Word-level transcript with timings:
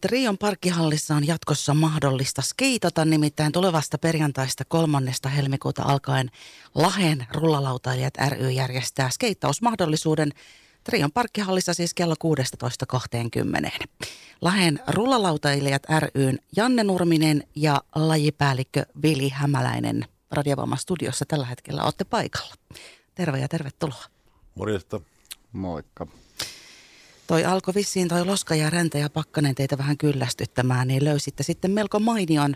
Trion 0.00 0.38
parkkihallissa 0.38 1.14
on 1.14 1.26
jatkossa 1.26 1.74
mahdollista 1.74 2.42
skeitata, 2.42 3.04
nimittäin 3.04 3.52
tulevasta 3.52 3.98
perjantaista 3.98 4.64
kolmannesta 4.64 5.28
helmikuuta 5.28 5.82
alkaen 5.82 6.30
Laheen 6.74 7.26
rullalautailijat 7.34 8.14
ry 8.28 8.50
järjestää 8.50 9.10
skeittausmahdollisuuden 9.10 10.32
Trion 10.84 11.12
parkkihallissa 11.12 11.74
siis 11.74 11.94
kello 11.94 12.14
16.20. 13.64 13.86
Laheen 14.40 14.80
rullalautailijat 14.88 15.82
ryn 15.98 16.38
Janne 16.56 16.84
Nurminen 16.84 17.44
ja 17.54 17.82
lajipäällikkö 17.94 18.86
Vili 19.02 19.28
Hämäläinen 19.28 20.04
studiossa 20.76 21.24
tällä 21.28 21.46
hetkellä 21.46 21.82
olette 21.82 22.04
paikalla. 22.04 22.54
Terve 23.14 23.38
ja 23.38 23.48
tervetuloa. 23.48 24.04
Morjesta. 24.54 25.00
Moikka 25.52 26.06
toi 27.28 27.44
alkoi 27.44 27.74
vissiin 27.74 28.08
toi 28.08 28.24
Loska 28.24 28.54
ja 28.54 28.70
Räntä 28.70 28.98
ja 28.98 29.10
Pakkanen 29.10 29.54
teitä 29.54 29.78
vähän 29.78 29.98
kyllästyttämään, 29.98 30.88
niin 30.88 31.04
löysitte 31.04 31.42
sitten 31.42 31.70
melko 31.70 32.00
mainion 32.00 32.54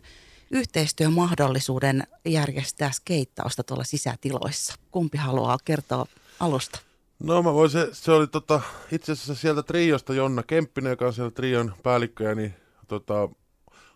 yhteistyömahdollisuuden 0.51 2.03
järjestää 2.25 2.91
skeittausta 2.91 3.63
tuolla 3.63 3.85
sisätiloissa. 3.85 4.75
Kumpi 4.91 5.19
haluaa 5.19 5.59
kertoa 5.65 6.07
alusta? 6.41 6.79
No 7.23 7.43
mä 7.43 7.55
voisin, 7.55 7.87
se 7.93 8.13
oli 8.13 8.27
tota, 8.27 8.61
itse 8.93 9.13
asiassa 9.13 9.35
sieltä 9.35 9.63
Triosta 9.63 10.15
Jonna 10.15 10.43
Kemppinen, 10.43 10.91
joka 10.91 11.07
on 11.07 11.13
siellä 11.13 11.30
Trion 11.30 11.75
päällikköjä, 11.83 12.35
niin 12.35 12.55
tota, 12.89 13.29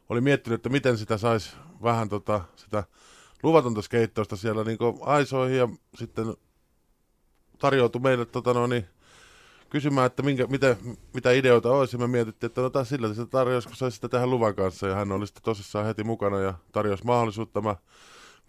oli 0.08 0.20
miettinyt, 0.20 0.58
että 0.58 0.68
miten 0.68 0.98
sitä 0.98 1.18
saisi 1.18 1.50
vähän 1.82 2.08
tota, 2.08 2.40
sitä 2.56 2.84
luvatonta 3.42 3.82
skeittausta 3.82 4.36
siellä 4.36 4.64
niin 4.64 4.78
aisoihin 5.00 5.58
ja 5.58 5.68
sitten 5.98 6.34
tarjoutui 7.58 8.00
meille 8.00 8.24
tota, 8.24 8.54
no, 8.54 8.66
niin, 8.66 8.86
kysymään, 9.70 10.06
että 10.06 10.22
minkä, 10.22 10.46
mitä, 10.46 10.76
mitä 11.14 11.32
ideoita 11.32 11.70
olisi. 11.70 11.98
Me 11.98 12.06
mietittiin, 12.06 12.48
että 12.48 12.60
no 12.60 12.70
taas 12.70 12.88
sillä 12.88 13.14
se 13.14 13.26
tarjosi, 13.26 13.68
kun 13.68 13.76
saisi 13.76 13.94
sitä 13.94 14.08
tähän 14.08 14.30
luvan 14.30 14.54
kanssa. 14.54 14.88
Ja 14.88 14.94
hän 14.94 15.12
oli 15.12 15.26
sitten 15.26 15.42
tosissaan 15.42 15.86
heti 15.86 16.04
mukana 16.04 16.40
ja 16.40 16.54
tarjosi 16.72 17.04
mahdollisuutta. 17.04 17.60
Mä 17.60 17.76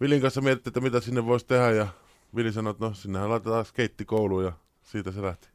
Vilin 0.00 0.20
kanssa 0.20 0.40
mietittiin, 0.40 0.70
että 0.70 0.80
mitä 0.80 1.00
sinne 1.00 1.26
voisi 1.26 1.46
tehdä. 1.46 1.70
Ja 1.70 1.86
Vili 2.36 2.52
sanoi, 2.52 2.70
että 2.70 2.84
no 2.84 2.94
sinnehän 2.94 3.30
laitetaan 3.30 3.64
skeittikouluun 3.64 4.44
ja 4.44 4.52
siitä 4.82 5.12
se 5.12 5.22
lähti. 5.22 5.48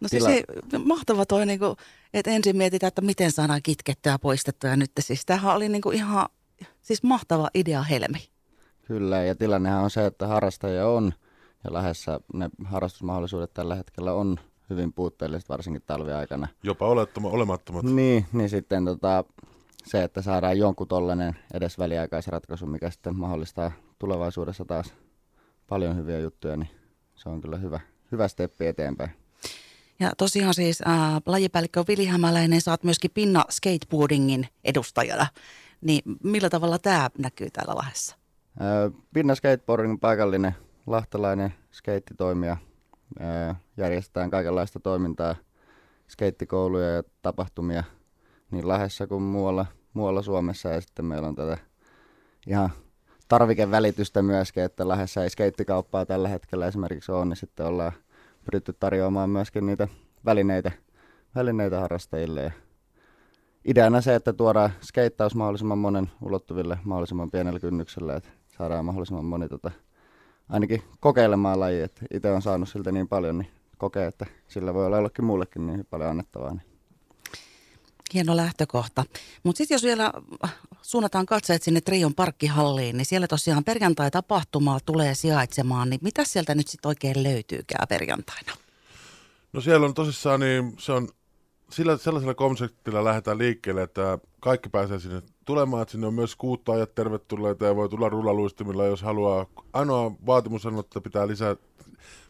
No 0.00 0.08
siis 0.08 0.24
se, 0.24 0.44
mahtava 0.84 1.26
toi, 1.26 1.46
niin 1.46 1.58
kuin, 1.58 1.76
että 2.14 2.30
ensin 2.30 2.56
mietitään, 2.56 2.88
että 2.88 3.02
miten 3.02 3.32
saadaan 3.32 3.62
kitkettyä 3.62 4.12
ja 4.12 4.18
poistettua. 4.18 4.70
Ja 4.70 4.76
nyt 4.76 4.90
siis 5.00 5.26
tämähän 5.26 5.56
oli 5.56 5.68
niin 5.68 5.82
kuin 5.82 5.96
ihan 5.96 6.28
siis 6.82 7.02
mahtava 7.02 7.50
idea 7.54 7.82
Helmi. 7.82 8.28
Kyllä, 8.86 9.22
ja 9.22 9.34
tilannehan 9.34 9.84
on 9.84 9.90
se, 9.90 10.06
että 10.06 10.26
harrastajia 10.26 10.88
on 10.88 11.12
ja 11.64 11.72
lähdessä 11.72 12.20
ne 12.34 12.50
harrastusmahdollisuudet 12.64 13.54
tällä 13.54 13.74
hetkellä 13.74 14.12
on 14.12 14.36
hyvin 14.70 14.92
puutteelliset, 14.92 15.48
varsinkin 15.48 15.82
talviaikana. 15.86 16.48
Jopa 16.62 16.86
olettoma, 16.86 17.28
olemattomat. 17.28 17.82
Niin, 17.82 18.26
niin 18.32 18.48
sitten 18.48 18.84
tota, 18.84 19.24
se, 19.84 20.02
että 20.02 20.22
saadaan 20.22 20.58
jonkun 20.58 20.88
tollainen 20.88 21.36
edes 21.54 21.78
väliaikaisratkaisu, 21.78 22.66
mikä 22.66 22.90
sitten 22.90 23.16
mahdollistaa 23.16 23.72
tulevaisuudessa 23.98 24.64
taas 24.64 24.94
paljon 25.68 25.96
hyviä 25.96 26.18
juttuja, 26.18 26.56
niin 26.56 26.70
se 27.14 27.28
on 27.28 27.40
kyllä 27.40 27.56
hyvä, 27.56 27.80
hyvä 28.12 28.28
steppi 28.28 28.66
eteenpäin. 28.66 29.10
Ja 30.00 30.10
tosiaan 30.18 30.54
siis 30.54 30.82
äh, 30.86 31.22
lajipäällikkö 31.26 31.84
Vili 31.88 32.06
Hämäläinen, 32.06 32.60
saat 32.60 32.84
myöskin 32.84 33.10
pinna 33.14 33.44
skateboardingin 33.50 34.48
edustajana. 34.64 35.26
Niin 35.80 36.02
millä 36.22 36.50
tavalla 36.50 36.78
tämä 36.78 37.10
näkyy 37.18 37.50
täällä 37.50 37.74
Lahdessa? 37.74 38.16
Äh, 38.60 38.92
pinna 39.14 39.34
skateboarding 39.34 40.00
paikallinen 40.00 40.54
lahtelainen 40.86 41.54
skeittitoimija. 41.72 42.56
Järjestetään 43.76 44.30
kaikenlaista 44.30 44.80
toimintaa, 44.80 45.34
skeittikouluja 46.08 46.90
ja 46.90 47.02
tapahtumia 47.22 47.84
niin 48.50 48.68
Lahdessa 48.68 49.06
kuin 49.06 49.22
muualla, 49.22 49.66
muualla 49.94 50.22
Suomessa. 50.22 50.68
Ja 50.68 50.80
sitten 50.80 51.04
meillä 51.04 51.28
on 51.28 51.34
tätä 51.34 51.58
ihan 52.46 52.70
tarvikevälitystä 53.28 54.22
myöskin, 54.22 54.62
että 54.62 54.88
Lahdessa 54.88 55.22
ei 55.22 55.30
skeittikauppaa 55.30 56.06
tällä 56.06 56.28
hetkellä 56.28 56.66
esimerkiksi 56.66 57.12
ole, 57.12 57.24
niin 57.24 57.36
sitten 57.36 57.66
ollaan 57.66 57.92
pyritty 58.44 58.72
tarjoamaan 58.72 59.30
myöskin 59.30 59.66
niitä 59.66 59.88
välineitä, 60.24 60.72
välineitä 61.34 61.80
harrastajille. 61.80 62.42
Ja 62.42 62.50
ideana 63.64 64.00
se, 64.00 64.14
että 64.14 64.32
tuodaan 64.32 64.70
skeittaus 64.82 65.34
mahdollisimman 65.34 65.78
monen 65.78 66.10
ulottuville 66.22 66.78
mahdollisimman 66.84 67.30
pienellä 67.30 67.60
kynnyksellä, 67.60 68.16
että 68.16 68.28
saadaan 68.58 68.84
mahdollisimman 68.84 69.24
moni 69.24 69.48
tota, 69.48 69.70
ainakin 70.52 70.82
kokeilemaan 71.00 71.60
laji, 71.60 71.80
että 71.80 72.06
itse 72.14 72.30
on 72.30 72.42
saanut 72.42 72.68
siltä 72.68 72.92
niin 72.92 73.08
paljon, 73.08 73.38
niin 73.38 73.50
kokee, 73.78 74.06
että 74.06 74.26
sillä 74.48 74.74
voi 74.74 74.86
olla 74.86 74.96
jollekin 74.96 75.24
muullekin 75.24 75.66
niin 75.66 75.86
paljon 75.90 76.10
annettavaa. 76.10 76.50
Niin. 76.50 76.62
Hieno 78.14 78.36
lähtökohta. 78.36 79.04
Mutta 79.42 79.58
sitten 79.58 79.74
jos 79.74 79.82
vielä 79.82 80.12
suunnataan 80.82 81.26
katseet 81.26 81.62
sinne 81.62 81.80
Trion 81.80 82.14
parkkihalliin, 82.14 82.96
niin 82.96 83.06
siellä 83.06 83.26
tosiaan 83.26 83.64
perjantai-tapahtumaa 83.64 84.80
tulee 84.86 85.14
sijaitsemaan, 85.14 85.90
niin 85.90 86.00
mitä 86.02 86.24
sieltä 86.24 86.54
nyt 86.54 86.68
sitten 86.68 86.88
oikein 86.88 87.22
löytyykään 87.22 87.88
perjantaina? 87.88 88.52
No 89.52 89.60
siellä 89.60 89.86
on 89.86 89.94
tosissaan, 89.94 90.40
niin 90.40 90.74
se 90.78 90.92
on 90.92 91.08
sillä, 91.72 91.96
sellaisella 91.96 92.34
konseptilla 92.34 93.04
lähdetään 93.04 93.38
liikkeelle, 93.38 93.82
että 93.82 94.18
kaikki 94.40 94.68
pääsee 94.68 94.98
sinne 94.98 95.22
tulemaan, 95.44 95.82
että 95.82 95.92
sinne 95.92 96.06
on 96.06 96.14
myös 96.14 96.36
kuuttaajat 96.36 96.94
tervetulleita 96.94 97.64
ja 97.64 97.76
voi 97.76 97.88
tulla 97.88 98.08
rullaluistimilla, 98.08 98.84
jos 98.84 99.02
haluaa. 99.02 99.46
Ainoa 99.72 100.12
vaatimus 100.26 100.66
on, 100.66 100.78
että 100.78 101.00
pitää 101.00 101.26
lisää 101.26 101.56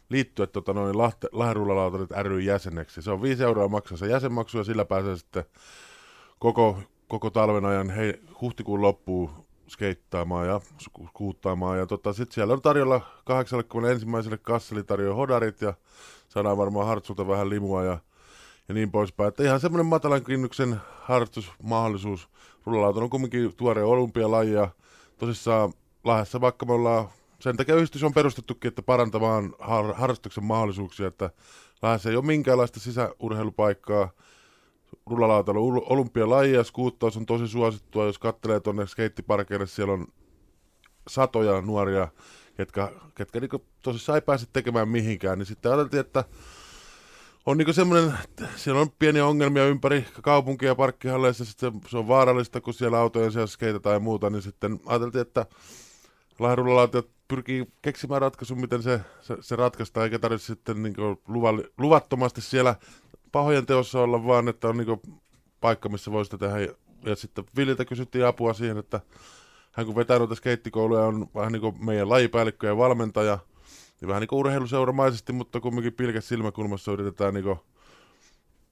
liittyä 0.09 0.47
tota, 0.47 0.73
noin 0.73 0.97
Lahte, 0.97 1.27
ry 2.23 2.39
jäseneksi. 2.39 3.01
Se 3.01 3.11
on 3.11 3.21
5 3.21 3.43
euroa 3.43 3.67
maksaa 3.67 3.97
se 3.97 4.07
jäsenmaksu 4.07 4.57
ja 4.57 4.63
sillä 4.63 4.85
pääsee 4.85 5.17
sitten 5.17 5.43
koko, 6.39 6.79
koko 7.07 7.29
talven 7.29 7.65
ajan 7.65 7.89
hei, 7.89 8.21
huhtikuun 8.41 8.81
loppuun 8.81 9.29
skeittaamaan 9.67 10.47
ja 10.47 10.61
kuuttaamaan. 11.13 11.77
Ja 11.77 11.85
tota, 11.85 12.13
sitten 12.13 12.33
siellä 12.33 12.53
on 12.53 12.61
tarjolla 12.61 13.01
81. 13.25 14.05
kasseli 14.41 14.83
tarjoaa 14.83 15.15
hodarit 15.15 15.61
ja 15.61 15.73
saadaan 16.29 16.57
varmaan 16.57 16.87
hartsulta 16.87 17.27
vähän 17.27 17.49
limua 17.49 17.83
ja 17.83 17.99
ja 18.67 18.73
niin 18.73 18.91
poispäin. 18.91 19.27
Että 19.27 19.43
ihan 19.43 19.59
semmoinen 19.59 19.85
matalan 19.85 20.23
kynnyksen 20.23 20.75
harrastusmahdollisuus. 21.01 22.29
Rullalauta 22.65 22.99
on 22.99 23.09
kumminkin 23.09 23.55
tuore 23.55 23.83
olympialaji 23.83 24.51
ja 24.51 24.69
tosissaan 25.17 25.73
Lahdessa 26.03 26.41
vaikka 26.41 26.65
me 26.65 26.73
ollaan, 26.73 27.09
sen 27.39 27.57
takia 27.57 27.75
yhdistys 27.75 28.03
on 28.03 28.13
perustettukin, 28.13 28.69
että 28.69 28.81
parantamaan 28.81 29.55
har- 29.59 29.93
harrastuksen 29.93 30.43
mahdollisuuksia, 30.43 31.07
että 31.07 31.29
Lahdessa 31.81 32.09
ei 32.09 32.15
ole 32.15 32.25
minkäänlaista 32.25 32.79
sisäurheilupaikkaa. 32.79 34.09
Rullalautailu 35.05 35.67
on 35.67 35.81
olympialaji 35.85 36.53
ja 36.53 36.63
skuuttaus 36.63 37.17
on 37.17 37.25
tosi 37.25 37.47
suosittua. 37.47 38.05
Jos 38.05 38.19
katselee 38.19 38.59
tuonne 38.59 38.87
skeittiparkeille, 38.87 39.67
siellä 39.67 39.93
on 39.93 40.07
satoja 41.07 41.61
nuoria, 41.61 42.07
ketkä, 42.57 42.91
ketkä 43.15 43.39
niin 43.39 43.49
tosissaan 43.81 44.17
ei 44.17 44.21
pääse 44.21 44.47
tekemään 44.53 44.89
mihinkään, 44.89 45.39
niin 45.39 45.45
sitten 45.45 45.71
ajateltiin, 45.71 45.99
että 45.99 46.23
on 47.45 47.57
niinku 47.57 47.73
semmoinen, 47.73 48.13
siellä 48.55 48.81
on 48.81 48.91
pieniä 48.99 49.25
ongelmia 49.25 49.65
ympäri 49.65 50.05
kaupunkia 50.21 50.67
ja 50.67 50.75
parkkihalleissa, 50.75 51.45
sitten 51.45 51.81
se 51.87 51.97
on 51.97 52.07
vaarallista, 52.07 52.61
kun 52.61 52.73
siellä 52.73 52.99
autojen 52.99 53.47
skeitataan 53.47 53.93
ja 53.93 53.99
muuta, 53.99 54.29
niin 54.29 54.41
sitten 54.41 54.79
ajateltiin, 54.85 55.21
että 55.21 55.45
Lahdenrullalaatiot 56.39 57.09
pyrkii 57.27 57.65
keksimään 57.81 58.21
ratkaisun, 58.21 58.61
miten 58.61 58.83
se, 58.83 59.01
se, 59.21 59.37
se 59.41 59.55
ratkaistaan, 59.55 60.03
eikä 60.03 60.19
tarvitse 60.19 60.45
sitten 60.45 60.83
niinku 60.83 61.21
luvalli, 61.27 61.63
luvattomasti 61.77 62.41
siellä 62.41 62.75
pahojen 63.31 63.65
teossa 63.65 64.01
olla, 64.01 64.25
vaan 64.25 64.47
että 64.47 64.67
on 64.67 64.77
niinku 64.77 65.01
paikka, 65.61 65.89
missä 65.89 66.11
voi 66.11 66.25
sitä 66.25 66.37
tehdä. 66.37 66.59
Ja, 66.59 66.73
ja 67.05 67.15
sitten 67.15 67.45
Villiltä 67.55 67.85
kysyttiin 67.85 68.25
apua 68.25 68.53
siihen, 68.53 68.77
että 68.77 68.99
hän 69.71 69.85
kun 69.85 69.95
vetää 69.95 70.19
noita 70.19 70.35
skeittikouluja, 70.35 71.03
on 71.03 71.27
vähän 71.35 71.51
niin 71.51 71.61
kuin 71.61 71.85
meidän 71.85 72.09
lajipäällikkö 72.09 72.67
ja 72.67 72.77
valmentaja– 72.77 73.39
niin 74.03 74.07
vähän 74.09 74.21
niin 74.21 74.27
kuin 74.27 74.39
urheiluseuramaisesti, 74.39 75.33
mutta 75.33 75.59
kumminkin 75.59 75.93
pilkäs 75.93 76.27
silmäkulmassa 76.27 76.91
yritetään 76.91 77.33
niin 77.33 77.55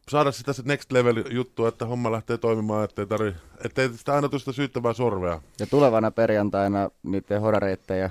saada 0.09 0.31
sitä 0.31 0.53
se 0.53 0.61
next 0.65 0.91
level 0.91 1.23
juttua, 1.29 1.67
että 1.67 1.85
homma 1.85 2.11
lähtee 2.11 2.37
toimimaan, 2.37 2.83
ettei, 2.83 3.07
tarvi, 3.07 3.33
ettei 3.65 3.89
sitä 3.89 4.13
aina 4.13 4.29
tuosta 4.29 4.51
syyttävää 4.51 4.93
sorvea. 4.93 5.41
Ja 5.59 5.67
tulevana 5.67 6.11
perjantaina 6.11 6.89
niiden 7.03 7.41
hodareiden 7.41 7.99
ja 7.99 8.09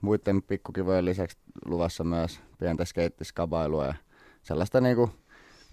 muiden 0.00 0.42
pikkukivojen 0.42 1.04
lisäksi 1.04 1.38
luvassa 1.64 2.04
myös 2.04 2.40
pientä 2.58 2.84
skeittiskabailua 2.84 3.86
ja 3.86 3.94
sellaista 4.42 4.80
niin 4.80 4.96
kuin 4.96 5.10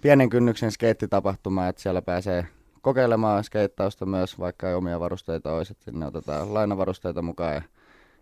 pienen 0.02 0.30
kynnyksen 0.30 0.72
skeittitapahtumaa, 0.72 1.68
että 1.68 1.82
siellä 1.82 2.02
pääsee 2.02 2.48
kokeilemaan 2.82 3.44
skeittausta 3.44 4.06
myös, 4.06 4.40
vaikka 4.40 4.70
ei 4.70 4.76
omia 4.76 5.00
varusteita 5.00 5.54
olisi, 5.54 5.72
että 5.72 5.86
sinne 5.86 6.06
otetaan 6.06 6.54
lainavarusteita 6.54 7.22
mukaan 7.22 7.54
ja 7.54 7.62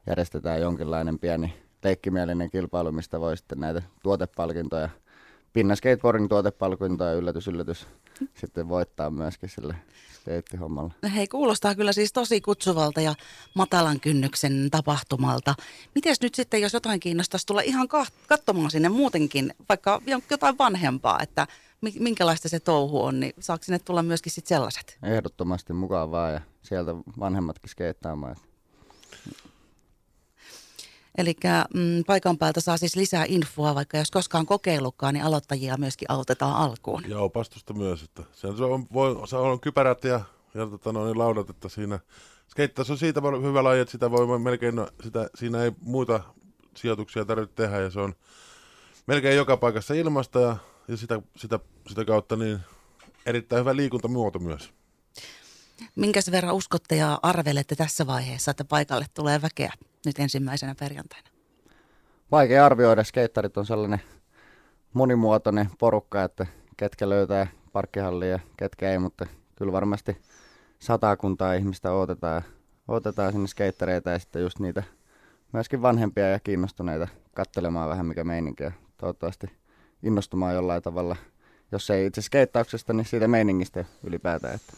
järjestetään 0.08 0.62
jonkinlainen 0.62 1.20
pieni 1.20 1.65
leikkimielinen 1.86 2.50
kilpailu, 2.50 2.92
mistä 2.92 3.20
voi 3.20 3.38
sitten 3.38 3.60
näitä 3.60 3.82
tuotepalkintoja 4.04 4.90
Pinna 5.54 5.76
Skateboarding 5.76 6.30
tuotepalkinto 6.30 7.04
ja 7.04 7.14
yllätys, 7.14 7.48
yllätys 7.48 7.88
sitten 8.34 8.70
voittaa 8.70 9.10
myöskin 9.10 9.50
sille 9.50 9.76
skeittihommalla. 10.14 10.94
No 11.02 11.10
hei, 11.16 11.28
kuulostaa 11.28 11.76
kyllä 11.76 11.94
siis 11.94 12.14
tosi 12.14 12.42
kutsuvalta 12.42 13.02
ja 13.02 13.16
matalan 13.54 14.00
kynnyksen 14.00 14.68
tapahtumalta. 14.72 15.56
Miten 15.96 16.16
nyt 16.22 16.36
sitten, 16.36 16.62
jos 16.62 16.74
jotain 16.74 17.00
kiinnostaisi 17.00 17.46
tulla 17.46 17.62
ihan 17.62 17.88
katsomaan 18.28 18.72
sinne 18.72 18.90
muutenkin, 18.90 19.54
vaikka 19.70 20.02
jotain 20.30 20.58
vanhempaa, 20.58 21.20
että 21.22 21.48
minkälaista 22.00 22.50
se 22.50 22.60
touhu 22.60 23.04
on, 23.04 23.20
niin 23.20 23.34
saako 23.40 23.64
sinne 23.64 23.80
tulla 23.80 24.04
myöskin 24.04 24.32
sitten 24.32 24.56
sellaiset? 24.56 24.98
Ehdottomasti 25.04 25.74
mukavaa 25.74 26.32
ja 26.32 26.42
sieltä 26.62 26.92
vanhemmatkin 27.20 27.70
skeittaamaan. 27.70 28.36
Eli 31.18 31.36
mm, 31.74 32.04
paikan 32.08 32.38
päältä 32.38 32.62
saa 32.62 32.78
siis 32.78 32.96
lisää 32.96 33.26
infoa, 33.28 33.76
vaikka 33.76 33.98
jos 33.98 34.12
koskaan 34.12 34.46
kokeillutkaan, 34.46 35.14
niin 35.14 35.26
aloittajia 35.26 35.78
myöskin 35.78 36.12
autetaan 36.12 36.56
alkuun. 36.56 37.04
Ja 37.08 37.20
opastusta 37.20 37.74
myös, 37.74 38.04
että 38.04 38.24
se 38.34 38.48
on, 38.48 38.88
voi, 38.94 39.28
se 39.28 39.36
on 39.36 39.60
kypärät 39.60 40.04
ja, 40.04 40.22
ja 40.54 40.66
tota, 40.66 40.92
no, 40.92 41.06
niin 41.06 41.18
laudat, 41.18 41.50
että 41.50 41.70
siinä 41.70 42.00
skeittaus 42.48 42.92
on 42.92 42.98
siitä 42.98 43.22
hyvä 43.42 43.64
laji, 43.64 43.82
että 43.82 43.92
sitä 43.92 44.12
voi 44.12 44.40
melkein, 44.40 44.76
no, 44.76 44.88
sitä, 45.04 45.30
siinä 45.36 45.64
ei 45.64 45.72
muita 45.82 46.20
sijoituksia 46.76 47.26
tarvitse 47.26 47.56
tehdä 47.56 47.80
ja 47.80 47.90
se 47.90 48.00
on 48.00 48.14
melkein 49.08 49.38
joka 49.38 49.58
paikassa 49.58 49.94
ilmasta 49.94 50.40
ja, 50.40 50.58
ja 50.88 50.98
sitä, 50.98 51.22
sitä, 51.36 51.60
sitä 51.88 52.06
kautta 52.06 52.36
niin 52.36 52.60
erittäin 53.26 53.60
hyvä 53.60 53.76
liikuntamuoto 53.76 54.40
myös. 54.40 54.74
Minkäs 55.96 56.32
verran 56.32 56.56
uskotte 56.56 56.96
ja 56.96 57.20
arvelette 57.24 57.76
tässä 57.76 58.08
vaiheessa, 58.08 58.52
että 58.52 58.66
paikalle 58.66 59.06
tulee 59.14 59.42
väkeä 59.42 59.74
nyt 60.06 60.20
ensimmäisenä 60.20 60.76
perjantaina? 60.80 61.30
Vaikea 62.32 62.66
arvioida. 62.66 63.04
Skeittarit 63.04 63.58
on 63.58 63.66
sellainen 63.66 64.02
monimuotoinen 64.94 65.70
porukka, 65.80 66.24
että 66.24 66.46
ketkä 66.78 67.10
löytää 67.10 67.48
parkkihallia 67.74 68.30
ja 68.30 68.40
ketkä 68.58 68.92
ei, 68.92 69.00
mutta 69.00 69.26
kyllä 69.56 69.72
varmasti 69.72 70.18
satakuntaa 70.80 71.54
ihmistä 71.54 71.92
odotetaan, 71.92 72.42
odotetaan 72.88 73.32
sinne 73.32 73.48
skeittareita 73.48 74.10
ja 74.10 74.20
sitten 74.20 74.42
just 74.42 74.60
niitä 74.60 74.84
myöskin 75.54 75.82
vanhempia 75.82 76.30
ja 76.30 76.40
kiinnostuneita 76.40 77.08
katselemaan 77.36 77.90
vähän 77.90 78.06
mikä 78.06 78.24
meininki 78.24 78.64
ja 78.64 78.72
toivottavasti 78.98 79.48
innostumaan 80.04 80.56
jollain 80.56 80.82
tavalla, 80.82 81.16
jos 81.72 81.90
ei 81.90 82.06
itse 82.06 82.22
skeittauksesta, 82.22 82.94
niin 82.94 83.06
siitä 83.06 83.28
meiningistä 83.28 83.86
ylipäätään. 84.04 84.56
Että. 84.56 84.74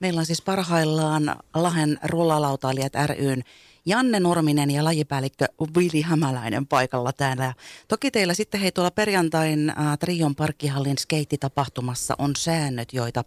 Meillä 0.00 0.18
on 0.18 0.26
siis 0.26 0.42
parhaillaan 0.42 1.36
Lahen 1.54 1.98
rullalautailijat 2.04 2.92
ryn 3.06 3.42
Janne 3.86 4.20
Norminen 4.20 4.70
ja 4.70 4.84
lajipäällikkö 4.84 5.46
Vili 5.78 6.02
Hämäläinen 6.02 6.66
paikalla 6.66 7.12
täällä. 7.12 7.54
Toki 7.88 8.10
teillä 8.10 8.34
sitten 8.34 8.60
hei 8.60 8.72
tuolla 8.72 8.90
perjantain 8.90 9.70
äh, 9.70 9.98
Trion 9.98 10.34
parkkihallin 10.34 10.98
skeittitapahtumassa 10.98 12.14
on 12.18 12.36
säännöt, 12.36 12.92
joita 12.92 13.24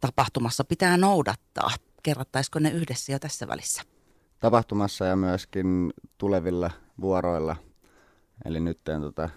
tapahtumassa 0.00 0.64
pitää 0.64 0.96
noudattaa. 0.96 1.70
Kerrattaisiko 2.02 2.58
ne 2.58 2.70
yhdessä 2.70 3.12
jo 3.12 3.18
tässä 3.18 3.48
välissä? 3.48 3.82
Tapahtumassa 4.40 5.04
ja 5.04 5.16
myöskin 5.16 5.92
tulevilla 6.18 6.70
vuoroilla. 7.00 7.56
Eli 8.44 8.60
nyt 8.60 8.80
tota, 9.00 9.28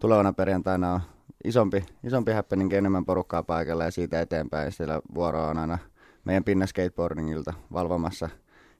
tulevana 0.00 0.32
perjantaina 0.32 0.92
on 0.92 1.00
isompi, 1.44 1.84
isompi 2.04 2.32
happening, 2.32 2.72
enemmän 2.72 3.04
porukkaa 3.04 3.42
paikalla 3.42 3.84
ja 3.84 3.90
siitä 3.90 4.20
eteenpäin. 4.20 4.72
Siellä 4.72 5.00
vuoro 5.14 5.48
on 5.48 5.58
aina 5.58 5.78
meidän 6.24 6.44
pinna 6.44 6.66
skateboardingilta 6.66 7.54
valvomassa 7.72 8.28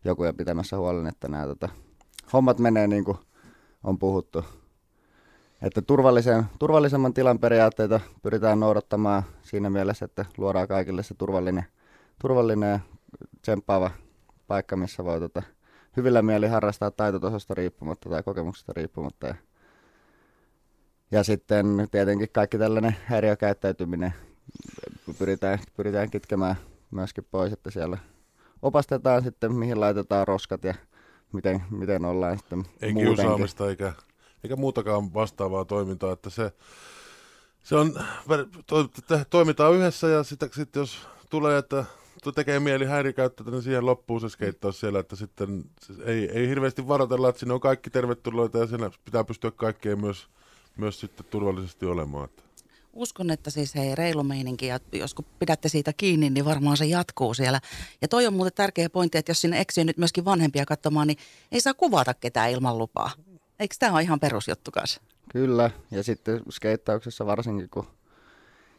joku 0.04 0.24
ja 0.24 0.32
pitämässä 0.32 0.76
huolen, 0.78 1.06
että 1.06 1.28
nämä 1.28 1.46
tota, 1.46 1.68
hommat 2.32 2.58
menee 2.58 2.86
niin 2.86 3.04
kuin 3.04 3.18
on 3.84 3.98
puhuttu. 3.98 4.44
Että 5.62 5.82
turvallisen, 5.82 6.44
turvallisemman 6.58 7.14
tilan 7.14 7.38
periaatteita 7.38 8.00
pyritään 8.22 8.60
noudattamaan 8.60 9.22
siinä 9.42 9.70
mielessä, 9.70 10.04
että 10.04 10.24
luodaan 10.36 10.68
kaikille 10.68 11.02
se 11.02 11.14
turvallinen, 11.14 11.64
turvallinen 12.20 12.70
ja 12.70 12.80
tsemppaava 13.42 13.90
paikka, 14.46 14.76
missä 14.76 15.04
voi 15.04 15.20
tota, 15.20 15.42
hyvillä 15.96 16.22
mieli 16.22 16.48
harrastaa 16.48 16.90
taitotasosta 16.90 17.54
riippumatta 17.54 18.10
tai 18.10 18.22
kokemuksesta 18.22 18.72
riippumatta. 18.76 19.26
Ja 19.26 19.34
ja 21.10 21.24
sitten 21.24 21.88
tietenkin 21.90 22.28
kaikki 22.32 22.58
tällainen 22.58 22.96
häiriökäyttäytyminen 23.04 24.14
pyritään, 25.18 25.58
pyritään 25.76 26.10
kitkemään 26.10 26.56
myöskin 26.90 27.26
pois, 27.30 27.52
että 27.52 27.70
siellä 27.70 27.98
opastetaan 28.62 29.22
sitten, 29.22 29.54
mihin 29.54 29.80
laitetaan 29.80 30.28
roskat 30.28 30.64
ja 30.64 30.74
miten, 31.32 31.62
miten 31.70 32.04
ollaan 32.04 32.38
sitten 32.38 32.58
Ei 32.58 32.92
muutenkin. 32.92 33.16
kiusaamista 33.16 33.68
eikä, 33.68 33.92
eikä 34.44 34.56
muutakaan 34.56 35.14
vastaavaa 35.14 35.64
toimintaa, 35.64 36.12
että 36.12 36.30
se, 36.30 36.52
se 37.62 37.76
on, 37.76 37.94
to, 38.66 38.88
toimitaan 39.30 39.74
yhdessä 39.74 40.08
ja 40.08 40.22
sitten 40.22 40.50
jos 40.76 41.08
tulee, 41.30 41.58
että 41.58 41.84
tekee 42.34 42.60
mieli 42.60 42.84
häirikäyttää, 42.84 43.50
niin 43.50 43.62
siihen 43.62 43.86
loppuu 43.86 44.20
se 44.20 44.28
skeittaus 44.28 44.80
siellä, 44.80 44.98
että 44.98 45.16
sitten 45.16 45.64
ei, 46.04 46.30
ei 46.30 46.48
hirveästi 46.48 46.88
varoitella, 46.88 47.28
että 47.28 47.38
sinne 47.38 47.54
on 47.54 47.60
kaikki 47.60 47.90
tervetulleita 47.90 48.58
ja 48.58 48.66
siinä 48.66 48.90
pitää 49.04 49.24
pystyä 49.24 49.50
kaikkeen 49.50 50.00
myös 50.00 50.28
myös 50.78 51.00
sitten 51.00 51.26
turvallisesti 51.30 51.86
olemaan. 51.86 52.28
Uskon, 52.98 53.30
että 53.30 53.50
siis 53.50 53.74
hei, 53.74 53.94
reilu 53.94 54.22
meininki 54.22 54.66
ja 54.66 54.80
jos 54.92 55.14
kun 55.14 55.24
pidätte 55.38 55.68
siitä 55.68 55.92
kiinni, 55.92 56.30
niin 56.30 56.44
varmaan 56.44 56.76
se 56.76 56.84
jatkuu 56.84 57.34
siellä. 57.34 57.60
Ja 58.02 58.08
toi 58.08 58.26
on 58.26 58.34
muuten 58.34 58.52
tärkeä 58.54 58.90
pointti, 58.90 59.18
että 59.18 59.30
jos 59.30 59.40
sinne 59.40 59.60
eksyy 59.60 59.84
nyt 59.84 59.96
myöskin 59.96 60.24
vanhempia 60.24 60.66
katsomaan, 60.66 61.06
niin 61.06 61.18
ei 61.52 61.60
saa 61.60 61.74
kuvata 61.74 62.14
ketään 62.14 62.50
ilman 62.50 62.78
lupaa. 62.78 63.10
Eikö 63.60 63.74
tämä 63.78 63.92
ole 63.92 64.02
ihan 64.02 64.20
perusjuttu 64.20 64.70
kanssa? 64.70 65.00
Kyllä, 65.32 65.70
ja 65.90 66.02
sitten 66.02 66.40
skeittauksessa 66.50 67.26
varsinkin, 67.26 67.68
kun 67.70 67.86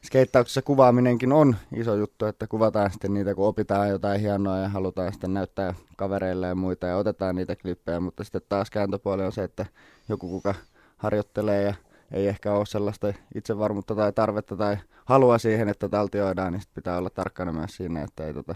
skeittauksessa 0.05 0.61
kuvaaminenkin 0.61 1.31
on 1.31 1.55
iso 1.75 1.95
juttu, 1.95 2.25
että 2.25 2.47
kuvataan 2.47 2.91
sitten 2.91 3.13
niitä, 3.13 3.35
kun 3.35 3.47
opitaan 3.47 3.89
jotain 3.89 4.21
hienoa 4.21 4.57
ja 4.57 4.69
halutaan 4.69 5.11
sitten 5.13 5.33
näyttää 5.33 5.73
kavereille 5.97 6.47
ja 6.47 6.55
muita 6.55 6.87
ja 6.87 6.97
otetaan 6.97 7.35
niitä 7.35 7.55
klippejä, 7.55 7.99
mutta 7.99 8.23
sitten 8.23 8.41
taas 8.49 8.69
kääntöpuoli 8.69 9.23
on 9.23 9.31
se, 9.31 9.43
että 9.43 9.65
joku 10.09 10.29
kuka 10.29 10.55
harjoittelee 10.97 11.63
ja 11.63 11.73
ei 12.11 12.27
ehkä 12.27 12.53
ole 12.53 12.65
sellaista 12.65 13.13
itsevarmuutta 13.35 13.95
tai 13.95 14.13
tarvetta 14.13 14.55
tai 14.55 14.77
halua 15.05 15.37
siihen, 15.37 15.69
että 15.69 15.89
taltioidaan, 15.89 16.53
niin 16.53 16.61
pitää 16.73 16.97
olla 16.97 17.09
tarkkana 17.09 17.51
myös 17.51 17.75
siinä, 17.75 18.03
että 18.03 18.27
ei 18.27 18.33
tota, 18.33 18.55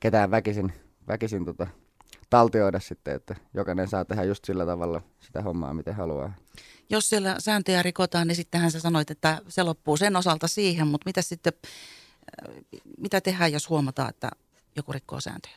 ketään 0.00 0.30
väkisin, 0.30 0.72
väkisin 1.08 1.44
tota, 1.44 1.66
taltioida 2.30 2.80
sitten, 2.80 3.14
että 3.14 3.36
jokainen 3.54 3.88
saa 3.88 4.04
tehdä 4.04 4.24
just 4.24 4.44
sillä 4.44 4.66
tavalla 4.66 5.00
sitä 5.20 5.42
hommaa, 5.42 5.74
miten 5.74 5.94
haluaa. 5.94 6.32
Jos 6.90 7.08
siellä 7.08 7.36
sääntöjä 7.38 7.82
rikotaan, 7.82 8.28
niin 8.28 8.36
sittenhän 8.36 8.70
sä 8.70 8.80
sanoit, 8.80 9.10
että 9.10 9.38
se 9.48 9.62
loppuu 9.62 9.96
sen 9.96 10.16
osalta 10.16 10.48
siihen, 10.48 10.86
mutta 10.86 11.08
mitä 11.08 11.22
sitten, 11.22 11.52
äh, 12.48 12.54
mitä 12.98 13.20
tehdään, 13.20 13.52
jos 13.52 13.70
huomataan, 13.70 14.10
että 14.10 14.30
joku 14.76 14.92
rikkoo 14.92 15.20
sääntöjä? 15.20 15.54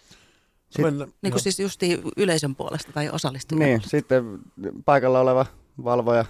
Sitten, 0.70 1.14
niin 1.22 1.32
kuin 1.32 1.42
siis 1.42 1.60
justi 1.60 2.02
yleisön 2.18 2.56
puolesta 2.56 2.92
tai 2.92 3.10
osallistujia. 3.10 3.68
Niin, 3.68 3.82
sitten 3.82 4.40
paikalla 4.86 5.20
oleva 5.20 5.46
valvoja 5.84 6.26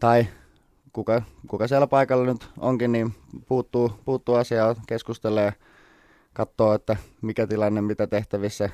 tai 0.00 0.26
kuka, 0.92 1.22
kuka 1.46 1.68
siellä 1.68 1.86
paikalla 1.86 2.26
nyt 2.26 2.48
onkin, 2.58 2.92
niin 2.92 3.14
puuttuu, 3.48 3.92
puuttuu 4.04 4.34
asiaa, 4.34 4.74
keskustelee, 4.86 5.52
katsoo, 6.32 6.74
että 6.74 6.96
mikä 7.22 7.46
tilanne, 7.46 7.80
mitä 7.80 8.06
tehtävissä. 8.06 8.70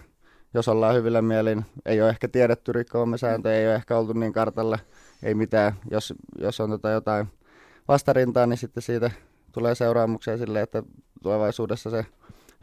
Jos 0.55 0.69
ollaan 0.69 0.95
hyvillä 0.95 1.23
mielin, 1.23 1.65
ei 1.87 2.03
ole 2.03 2.11
ehkä 2.11 2.29
tiedetty 2.29 2.73
rikkoamme 2.73 3.19
sääntöjä, 3.19 3.57
ei 3.57 3.67
ole 3.67 3.75
ehkä 3.75 3.99
oltu 3.99 4.13
niin 4.13 4.33
kartalla, 4.33 4.79
ei 5.23 5.35
mitään. 5.35 5.73
Jos, 5.91 6.15
jos 6.39 6.61
on 6.61 6.71
tota 6.71 6.91
jotain 6.91 7.27
vastarintaa, 7.89 8.47
niin 8.47 8.59
sitten 8.59 8.83
siitä 8.83 9.11
tulee 9.53 9.75
seuraamuksia 9.75 10.39
sille, 10.39 10.61
että 10.61 10.83
tulevaisuudessa 11.23 11.91
se 11.91 12.07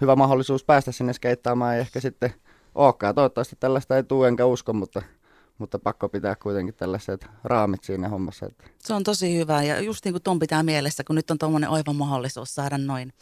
hyvä 0.01 0.15
mahdollisuus 0.15 0.63
päästä 0.63 0.91
sinne 0.91 1.13
skeittaamaan 1.13 1.75
ei 1.75 1.81
ehkä 1.81 1.99
sitten 1.99 2.33
olekaan. 2.75 3.15
Toivottavasti 3.15 3.55
tällaista 3.59 3.95
ei 3.95 4.03
tule, 4.03 4.27
enkä 4.27 4.45
usko, 4.45 4.73
mutta 4.73 5.01
mutta 5.61 5.79
pakko 5.79 6.09
pitää 6.09 6.35
kuitenkin 6.35 6.75
tällaiset 6.75 7.27
raamit 7.43 7.83
siinä 7.83 8.09
hommassa. 8.09 8.45
Että. 8.45 8.63
Se 8.79 8.93
on 8.93 9.03
tosi 9.03 9.37
hyvä 9.37 9.63
ja 9.63 9.79
just 9.79 10.05
niin 10.05 10.13
kuin 10.13 10.23
ton 10.23 10.39
pitää 10.39 10.63
mielessä, 10.63 11.03
kun 11.03 11.15
nyt 11.15 11.31
on 11.31 11.37
tuommoinen 11.37 11.69
oiva 11.69 11.93
mahdollisuus 11.93 12.55
saada 12.55 12.77
noin 12.77 13.13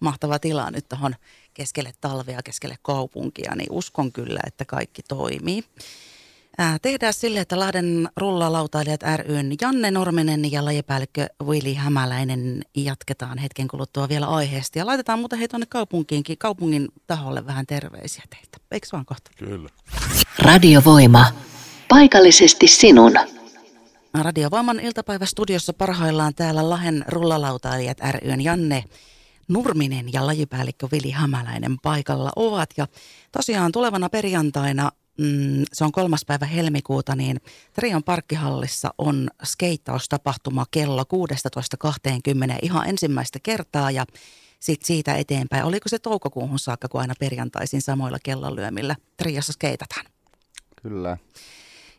mahtava 0.00 0.38
tila 0.38 0.70
nyt 0.70 0.88
tuohon 0.88 1.14
keskelle 1.54 1.92
talvea, 2.00 2.42
keskelle 2.44 2.76
kaupunkia, 2.82 3.54
niin 3.54 3.68
uskon 3.70 4.12
kyllä, 4.12 4.40
että 4.46 4.64
kaikki 4.64 5.02
toimii. 5.02 5.64
Ää, 6.58 6.78
tehdään 6.82 7.14
sille, 7.14 7.40
että 7.40 7.58
Lahden 7.58 8.08
rullalautailijat 8.16 9.00
ryn 9.16 9.54
Janne 9.60 9.90
Norminen 9.90 10.52
ja 10.52 10.64
lajipäällikkö 10.64 11.26
Willi 11.44 11.74
Hämäläinen 11.74 12.62
jatketaan 12.76 13.38
hetken 13.38 13.68
kuluttua 13.68 14.08
vielä 14.08 14.26
aiheesta. 14.26 14.78
Ja 14.78 14.86
laitetaan 14.86 15.18
muuten 15.18 15.38
hei 15.38 15.48
tuonne 15.48 15.66
kaupunkiinkin, 15.66 16.38
kaupungin 16.38 16.88
taholle 17.06 17.46
vähän 17.46 17.66
terveisiä 17.66 18.24
teiltä. 18.30 18.58
Eikö 18.70 18.86
vaan 18.92 19.06
kohta? 19.06 19.30
Kyllä. 19.38 19.70
Radiovoima. 20.38 21.26
Paikallisesti 21.88 22.66
sinun. 22.66 23.12
Radiovoiman 24.14 24.80
iltapäivästudiossa 24.80 25.72
parhaillaan 25.72 26.34
täällä 26.34 26.70
Lahen 26.70 27.04
rullalautailijat 27.08 27.98
ryn 28.22 28.40
Janne 28.40 28.84
Nurminen 29.48 30.12
ja 30.12 30.26
lajipäällikkö 30.26 30.88
Vili 30.92 31.10
Hämäläinen 31.10 31.76
paikalla 31.82 32.32
ovat. 32.36 32.70
Ja 32.76 32.86
tosiaan 33.32 33.72
tulevana 33.72 34.08
perjantaina 34.08 34.90
mm, 35.18 35.64
se 35.72 35.84
on 35.84 35.92
kolmas 35.92 36.24
päivä 36.24 36.46
helmikuuta, 36.46 37.16
niin 37.16 37.40
Trion 37.72 38.02
parkkihallissa 38.02 38.94
on 38.98 39.30
skeittaustapahtuma 39.44 40.66
kello 40.70 41.02
16.20 41.02 42.58
ihan 42.62 42.88
ensimmäistä 42.88 43.38
kertaa 43.42 43.90
ja 43.90 44.06
sitten 44.60 44.86
siitä 44.86 45.14
eteenpäin. 45.14 45.64
Oliko 45.64 45.88
se 45.88 45.98
toukokuuhun 45.98 46.58
saakka, 46.58 46.88
kun 46.88 47.00
aina 47.00 47.14
perjantaisin 47.20 47.82
samoilla 47.82 48.18
kellonlyömillä 48.22 48.96
Triossa 49.16 49.52
skeitataan? 49.52 50.06
Kyllä. 50.82 51.16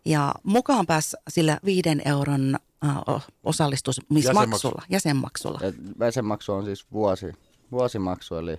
Ja 0.07 0.33
mukaan 0.43 0.85
pääs 0.85 1.15
sillä 1.29 1.57
viiden 1.65 2.01
euron 2.05 2.55
äh, 2.85 2.97
osallistumismaksulla, 3.43 4.81
jäsenmaksulla. 4.89 5.59
Ja 5.61 5.71
jäsenmaksu 6.05 6.53
on 6.53 6.65
siis 6.65 6.91
vuosi, 6.91 7.33
vuosimaksu, 7.71 8.35
eli 8.35 8.57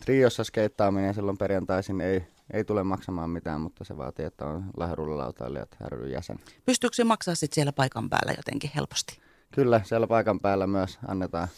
Triossa 0.00 0.44
skeittaaminen 0.44 1.14
silloin 1.14 1.38
perjantaisin 1.38 2.00
ei, 2.00 2.26
ei 2.52 2.64
tule 2.64 2.82
maksamaan 2.82 3.30
mitään, 3.30 3.60
mutta 3.60 3.84
se 3.84 3.96
vaatii, 3.96 4.24
että 4.24 4.46
on 4.46 4.64
lähirullilautailijat 4.76 5.76
ry 5.88 6.08
jäsen. 6.08 6.38
Pystyykö 6.64 6.96
se 6.96 7.04
maksaa 7.04 7.34
sitten 7.34 7.54
siellä 7.54 7.72
paikan 7.72 8.10
päällä 8.10 8.32
jotenkin 8.36 8.70
helposti? 8.74 9.18
Kyllä, 9.54 9.80
siellä 9.84 10.06
paikan 10.06 10.40
päällä 10.40 10.66
myös 10.66 10.98
annetaan 11.08 11.48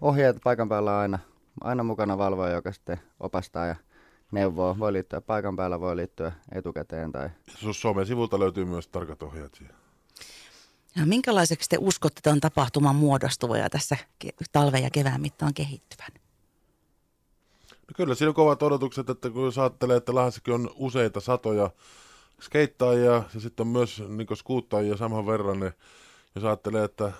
ohjeet. 0.00 0.36
Paikan 0.44 0.68
päällä 0.68 0.92
on 0.92 0.98
aina, 0.98 1.18
aina 1.60 1.82
mukana 1.82 2.18
valvoja, 2.18 2.54
joka 2.54 2.72
sitten 2.72 3.00
opastaa 3.20 3.66
ja 3.66 3.76
neuvoo. 4.32 4.78
Voi 4.78 4.92
liittyä 4.92 5.20
paikan 5.20 5.56
päällä, 5.56 5.80
voi 5.80 5.96
liittyä 5.96 6.32
etukäteen. 6.52 7.12
Tai... 7.12 7.30
Somen 7.72 8.06
sivulta 8.06 8.38
löytyy 8.38 8.64
myös 8.64 8.88
tarkat 8.88 9.22
ohjeet 9.22 9.54
siihen. 9.54 9.74
Ja 10.96 11.06
minkälaiseksi 11.06 11.68
te 11.68 11.76
uskotte 11.80 12.20
tämän 12.22 12.40
tapahtuman 12.40 12.96
muodostuva 12.96 13.58
ja 13.58 13.70
tässä 13.70 13.96
talven 14.52 14.82
ja 14.82 14.90
kevään 14.90 15.20
mittaan 15.20 15.54
kehittyvän? 15.54 16.10
No 17.70 17.94
kyllä 17.96 18.14
siinä 18.14 18.28
on 18.28 18.34
kovat 18.34 18.62
odotukset, 18.62 19.10
että 19.10 19.30
kun 19.30 19.44
jos 19.44 19.58
ajattelee, 19.58 19.96
että 19.96 20.14
Lahdessakin 20.14 20.54
on 20.54 20.70
useita 20.74 21.20
satoja 21.20 21.70
skeittaajia 22.40 23.12
ja 23.12 23.40
sitten 23.40 23.66
on 23.66 23.72
myös 23.72 24.02
niin 24.08 24.36
skuuttajia 24.36 24.96
saman 24.96 25.26
verran, 25.26 25.60
niin 25.60 25.72
jos 26.34 26.44
ajattelee, 26.44 26.84
että 26.84 27.12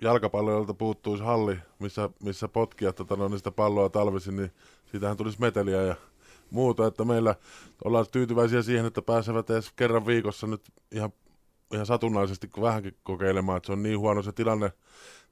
jalkapalloilta 0.00 0.74
puuttuisi 0.74 1.24
halli, 1.24 1.58
missä, 1.78 2.10
missä 2.22 2.48
potkia 2.48 2.92
tota, 2.92 3.16
no, 3.16 3.28
niistä 3.28 3.50
palloa 3.50 3.88
talvisin, 3.88 4.36
niin 4.36 4.52
siitähän 4.90 5.16
tulisi 5.16 5.40
meteliä 5.40 5.82
ja 5.82 5.94
muuta, 6.52 6.86
että 6.86 7.04
meillä 7.04 7.34
ollaan 7.84 8.06
tyytyväisiä 8.12 8.62
siihen, 8.62 8.86
että 8.86 9.02
pääsevät 9.02 9.50
edes 9.50 9.72
kerran 9.76 10.06
viikossa 10.06 10.46
nyt 10.46 10.62
ihan, 10.90 11.12
ihan 11.74 11.86
satunnaisesti 11.86 12.50
vähänkin 12.60 12.96
kokeilemaan, 13.02 13.56
että 13.56 13.66
se 13.66 13.72
on 13.72 13.82
niin 13.82 13.98
huono 13.98 14.22
se 14.22 14.32
tilanne, 14.32 14.72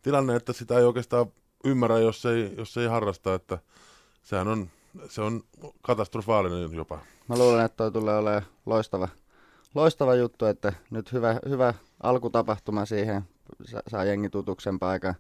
tilanne 0.03 0.37
että 0.37 0.53
sitä 0.53 0.79
ei 0.79 0.85
oikeastaan 0.85 1.27
ymmärrä, 1.65 1.99
jos 1.99 2.27
ei, 2.27 2.55
jos 2.59 2.77
ei 2.77 2.87
harrasta, 2.87 3.35
että 3.35 3.59
sehän 4.23 4.49
on, 4.49 4.71
se 5.09 5.21
on 5.23 5.43
katastrofaalinen 5.83 6.73
jopa. 6.73 6.99
Mä 7.29 7.39
luulen, 7.39 7.65
että 7.65 7.77
toi 7.77 7.93
tulee 7.93 8.19
olemaan 8.19 8.43
loistava, 8.67 9.09
loistava 9.75 10.15
juttu, 10.15 10.45
että 10.47 10.73
nyt 10.91 11.12
hyvä, 11.12 11.41
hyvä 11.49 11.75
alkutapahtuma 12.03 12.87
siihen, 12.87 13.23
saa 13.89 14.05
jengi 14.05 14.31
tutuksen 14.31 14.79
paikan. 14.79 15.15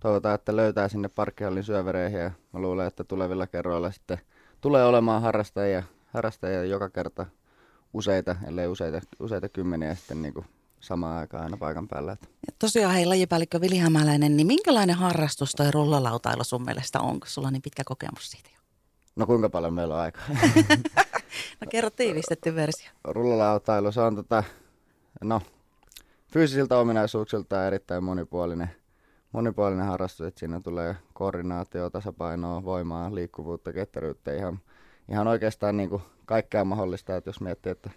Toivotaan, 0.00 0.34
että 0.34 0.56
löytää 0.56 0.88
sinne 0.88 1.08
parkkihallin 1.08 1.64
syövereihin 1.64 2.20
ja 2.20 2.30
mä 2.52 2.60
luulen, 2.60 2.86
että 2.86 3.04
tulevilla 3.04 3.46
kerroilla 3.46 3.90
sitten 3.90 4.20
tulee 4.60 4.84
olemaan 4.84 5.22
harrastajia, 5.22 5.82
harrastajia 6.06 6.64
joka 6.64 6.90
kerta 6.90 7.26
useita, 7.92 8.36
ellei 8.46 8.66
useita, 8.66 9.00
useita 9.20 9.48
kymmeniä 9.48 9.94
sitten 9.94 10.22
niin 10.22 10.34
kuin 10.34 10.46
samaan 10.80 11.18
aikaan 11.18 11.42
aina 11.42 11.56
paikan 11.56 11.88
päällä. 11.88 12.16
Ja 12.20 12.52
tosiaan 12.58 12.94
hei 12.94 13.06
lajipäällikkö 13.06 13.60
Vili 13.60 13.78
Hämäläinen, 13.78 14.36
niin 14.36 14.46
minkälainen 14.46 14.96
harrastus 14.96 15.52
toi 15.52 15.70
rullalautailu 15.70 16.44
sun 16.44 16.64
mielestä 16.64 17.00
on, 17.00 17.20
kun 17.20 17.28
sulla 17.28 17.48
on 17.48 17.52
niin 17.52 17.62
pitkä 17.62 17.82
kokemus 17.84 18.30
siitä 18.30 18.50
jo? 18.54 18.60
No 19.16 19.26
kuinka 19.26 19.48
paljon 19.48 19.74
meillä 19.74 19.94
on 19.94 20.00
aikaa? 20.00 20.24
no 21.60 21.66
kerro 21.70 21.90
tiivistetty 21.90 22.54
versio. 22.54 22.90
Rullalautailu, 23.04 23.92
se 23.92 24.00
on 24.00 24.16
tota, 24.16 24.44
no 25.24 25.42
fyysisiltä 26.32 26.78
ominaisuuksilta 26.78 27.66
erittäin 27.66 28.04
monipuolinen, 28.04 28.70
monipuolinen 29.36 29.86
harrastus, 29.86 30.26
että 30.26 30.40
siinä 30.40 30.60
tulee 30.60 30.96
koordinaatio, 31.12 31.90
tasapainoa, 31.90 32.64
voimaa, 32.64 33.14
liikkuvuutta, 33.14 33.72
ketteryyttä, 33.72 34.34
ihan, 34.34 34.58
ihan 35.08 35.26
oikeastaan 35.26 35.76
niin 35.76 35.88
kuin 35.88 36.02
kaikkea 36.26 36.64
mahdollista, 36.64 37.16
että 37.16 37.28
jos 37.28 37.40
miettii, 37.40 37.72
että 37.72 37.90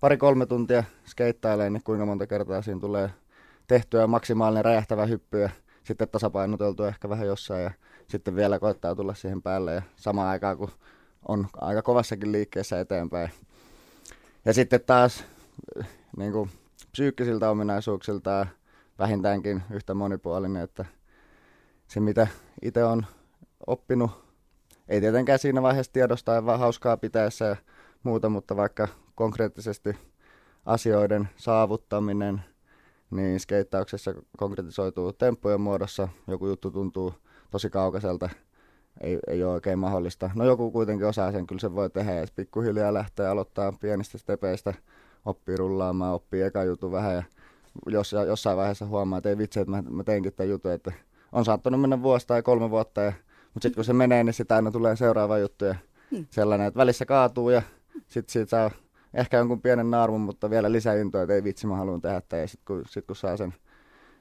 pari-kolme 0.00 0.46
tuntia 0.46 0.84
skeittailee, 1.06 1.70
niin 1.70 1.82
kuinka 1.82 2.06
monta 2.06 2.26
kertaa 2.26 2.62
siinä 2.62 2.80
tulee 2.80 3.10
tehtyä 3.66 4.06
maksimaalinen 4.06 4.64
räjähtävä 4.64 5.06
hyppy 5.06 5.40
ja 5.40 5.50
sitten 5.84 6.08
tasapainoteltu 6.08 6.84
ehkä 6.84 7.08
vähän 7.08 7.26
jossain 7.26 7.62
ja 7.62 7.70
sitten 8.06 8.36
vielä 8.36 8.58
koittaa 8.58 8.94
tulla 8.94 9.14
siihen 9.14 9.42
päälle 9.42 9.74
ja 9.74 9.82
samaan 9.96 10.28
aikaan 10.28 10.58
kun 10.58 10.70
on 11.28 11.46
aika 11.60 11.82
kovassakin 11.82 12.32
liikkeessä 12.32 12.80
eteenpäin. 12.80 13.30
Ja 14.44 14.52
sitten 14.54 14.80
taas 14.86 15.24
niin 16.16 16.32
kuin 16.32 16.50
psyykkisiltä 16.92 17.50
ominaisuuksilta 17.50 18.46
vähintäänkin 18.98 19.62
yhtä 19.70 19.94
monipuolinen, 19.94 20.62
että 20.62 20.84
se 21.88 22.00
mitä 22.00 22.26
itse 22.62 22.84
on 22.84 23.06
oppinut, 23.66 24.10
ei 24.88 25.00
tietenkään 25.00 25.38
siinä 25.38 25.62
vaiheessa 25.62 25.92
tiedostaa 25.92 26.46
vaan 26.46 26.58
hauskaa 26.58 26.96
pitäessä 26.96 27.44
ja 27.44 27.56
muuta, 28.02 28.28
mutta 28.28 28.56
vaikka 28.56 28.88
konkreettisesti 29.14 29.96
asioiden 30.66 31.28
saavuttaminen, 31.36 32.42
niin 33.10 33.40
skeittauksessa 33.40 34.14
konkretisoituu 34.36 35.12
temppujen 35.12 35.60
muodossa. 35.60 36.08
Joku 36.26 36.46
juttu 36.46 36.70
tuntuu 36.70 37.14
tosi 37.50 37.70
kaukaiselta, 37.70 38.28
ei, 39.00 39.18
ei 39.26 39.44
ole 39.44 39.52
oikein 39.52 39.78
mahdollista. 39.78 40.30
No 40.34 40.44
joku 40.44 40.70
kuitenkin 40.70 41.06
osaa 41.06 41.32
sen, 41.32 41.46
kyllä 41.46 41.60
se 41.60 41.74
voi 41.74 41.90
tehdä 41.90 42.14
ja 42.14 42.26
pikkuhiljaa 42.36 42.94
lähtee 42.94 43.28
aloittaa 43.28 43.72
pienistä 43.80 44.18
stepeistä– 44.18 44.74
oppii 45.28 45.56
rullaamaan, 45.56 46.14
oppii 46.14 46.42
eka 46.42 46.64
jutun 46.64 46.92
vähän 46.92 47.14
ja 47.14 47.22
jos, 47.86 48.12
jossain 48.26 48.56
vaiheessa 48.56 48.86
huomaa, 48.86 49.18
että 49.18 49.28
ei 49.28 49.38
vitsi, 49.38 49.60
että 49.60 49.70
mä, 49.70 49.82
mä 49.82 50.04
teinkin 50.04 50.32
tämän 50.32 50.50
jutun, 50.50 50.72
että 50.72 50.92
on 51.32 51.44
saattanut 51.44 51.80
mennä 51.80 52.02
vuosi 52.02 52.26
tai 52.26 52.42
kolme 52.42 52.70
vuotta, 52.70 53.00
ja, 53.00 53.12
mutta 53.54 53.62
sitten 53.64 53.74
kun 53.74 53.84
se 53.84 53.92
menee, 53.92 54.24
niin 54.24 54.34
sitä 54.34 54.56
aina 54.56 54.70
tulee 54.70 54.96
seuraava 54.96 55.38
juttu 55.38 55.64
ja 55.64 55.74
hmm. 56.10 56.26
sellainen, 56.30 56.66
että 56.66 56.78
välissä 56.78 57.04
kaatuu 57.06 57.50
ja 57.50 57.62
sitten 58.08 58.32
siitä 58.32 58.50
saa 58.50 58.70
ehkä 59.14 59.36
jonkun 59.36 59.62
pienen 59.62 59.90
naarmun, 59.90 60.20
mutta 60.20 60.50
vielä 60.50 60.72
lisää 60.72 60.94
intoa, 60.94 61.22
että 61.22 61.34
ei 61.34 61.44
vitsi, 61.44 61.66
mä 61.66 61.76
haluan 61.76 62.00
tehdä 62.00 62.22
tämän. 62.28 62.40
Ja 62.40 62.48
sitten 62.48 62.64
kun, 62.66 62.84
sit 62.88 63.06
kun 63.06 63.16
saa, 63.16 63.36
sen, 63.36 63.54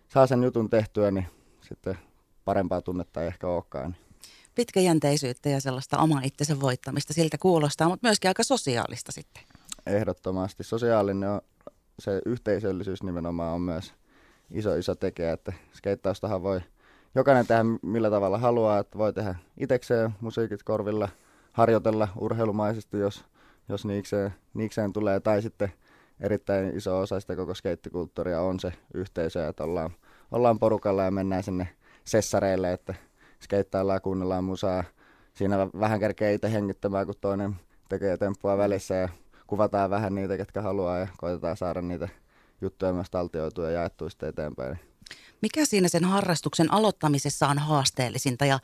saa 0.08 0.28
sen 0.28 0.44
jutun 0.44 0.70
tehtyä, 0.70 1.12
niin 1.12 1.28
sitten 1.62 1.98
parempaa 2.46 2.82
tunnetta 2.82 3.22
ei 3.22 3.28
ehkä 3.28 3.48
olekaan. 3.48 3.92
Niin. 3.92 4.08
Pitkäjänteisyyttä 4.56 5.50
ja 5.50 5.62
sellaista 5.62 5.98
oman 5.98 6.24
itsensä 6.24 6.60
voittamista 6.60 7.14
siltä 7.14 7.38
kuulostaa, 7.38 7.90
mutta 7.90 8.08
myöskin 8.08 8.30
aika 8.30 8.44
sosiaalista 8.44 9.12
sitten. 9.12 9.44
Ehdottomasti. 9.86 10.64
Sosiaalinen 10.64 11.30
on, 11.30 11.42
se 12.00 12.22
yhteisöllisyys 12.26 13.04
nimenomaan 13.04 13.54
on 13.54 13.62
myös 13.62 13.94
iso 14.52 14.76
iso 14.76 14.96
tekijä, 14.96 15.34
että 15.34 15.54
skeittaustahan 15.74 16.44
voi 16.44 16.62
jokainen 17.16 17.48
tehdä 17.48 17.64
millä 17.82 18.10
tavalla 18.10 18.38
haluaa, 18.38 18.80
että 18.80 18.98
voi 18.98 19.14
tehdä 19.14 19.36
itekseen 19.58 20.12
musiikit 20.22 20.64
korvilla, 20.64 21.10
harjoitella 21.52 22.08
urheilumaisesti, 22.20 23.00
jos, 23.00 23.26
jos 23.70 23.86
niikseen, 23.86 24.34
niikseen 24.54 24.94
tulee, 24.94 25.20
tai 25.20 25.42
sitten 25.42 25.74
erittäin 26.20 26.78
iso 26.78 27.00
osa 27.00 27.20
sitä 27.20 27.36
koko 27.36 27.54
skeittikulttuuria 27.54 28.42
on 28.42 28.60
se 28.60 28.74
yhteisö, 28.94 29.48
että 29.48 29.64
ollaan, 29.64 29.90
ollaan 30.32 30.60
porukalla 30.60 31.04
ja 31.04 31.12
mennään 31.12 31.44
sinne 31.44 31.68
sessareille, 32.04 32.74
että 32.74 32.94
skeittaillaan, 33.44 34.02
kuunnellaan 34.02 34.44
musaa. 34.44 34.84
Siinä 35.34 35.58
vähän 35.80 36.00
kerkee 36.00 36.34
itse 36.34 36.52
hengittämään, 36.52 37.06
kun 37.06 37.16
toinen 37.22 37.56
tekee 37.90 38.18
temppua 38.18 38.58
välissä 38.58 38.96
ja 38.96 39.10
kuvataan 39.48 39.90
vähän 39.90 40.16
niitä, 40.16 40.38
ketkä 40.38 40.62
haluaa 40.62 40.98
ja 40.98 41.08
koitetaan 41.18 41.58
saada 41.58 41.82
niitä 41.82 42.10
juttuja 42.62 42.94
myös 42.94 43.10
taltioitua 43.10 43.66
ja 43.66 43.72
jaettua 43.72 44.10
sitten 44.10 44.30
eteenpäin. 44.30 44.80
Mikä 45.42 45.66
siinä 45.66 45.88
sen 45.88 46.04
harrastuksen 46.04 46.74
aloittamisessa 46.74 47.48
on 47.48 47.60
haasteellisinta 47.60 48.46
ja 48.46 48.60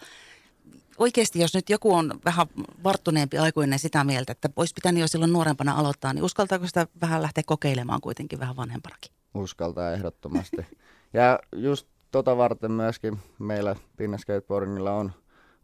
oikeasti 0.97 1.39
jos 1.39 1.53
nyt 1.53 1.69
joku 1.69 1.93
on 1.93 2.19
vähän 2.25 2.47
varttuneempi 2.83 3.37
aikuinen 3.37 3.79
sitä 3.79 4.03
mieltä, 4.03 4.31
että 4.31 4.49
olisi 4.55 4.73
pitänyt 4.73 5.01
jo 5.01 5.07
silloin 5.07 5.33
nuorempana 5.33 5.73
aloittaa, 5.73 6.13
niin 6.13 6.23
uskaltaako 6.23 6.67
sitä 6.67 6.87
vähän 7.01 7.21
lähteä 7.21 7.43
kokeilemaan 7.45 8.01
kuitenkin 8.01 8.39
vähän 8.39 8.55
vanhempanakin? 8.55 9.11
Uskaltaa 9.33 9.91
ehdottomasti. 9.91 10.65
ja 11.13 11.39
just 11.55 11.87
tota 12.11 12.37
varten 12.37 12.71
myöskin 12.71 13.19
meillä 13.39 13.75
Pinna 13.97 14.17
Skateboardingilla 14.17 14.91
on, 14.91 15.11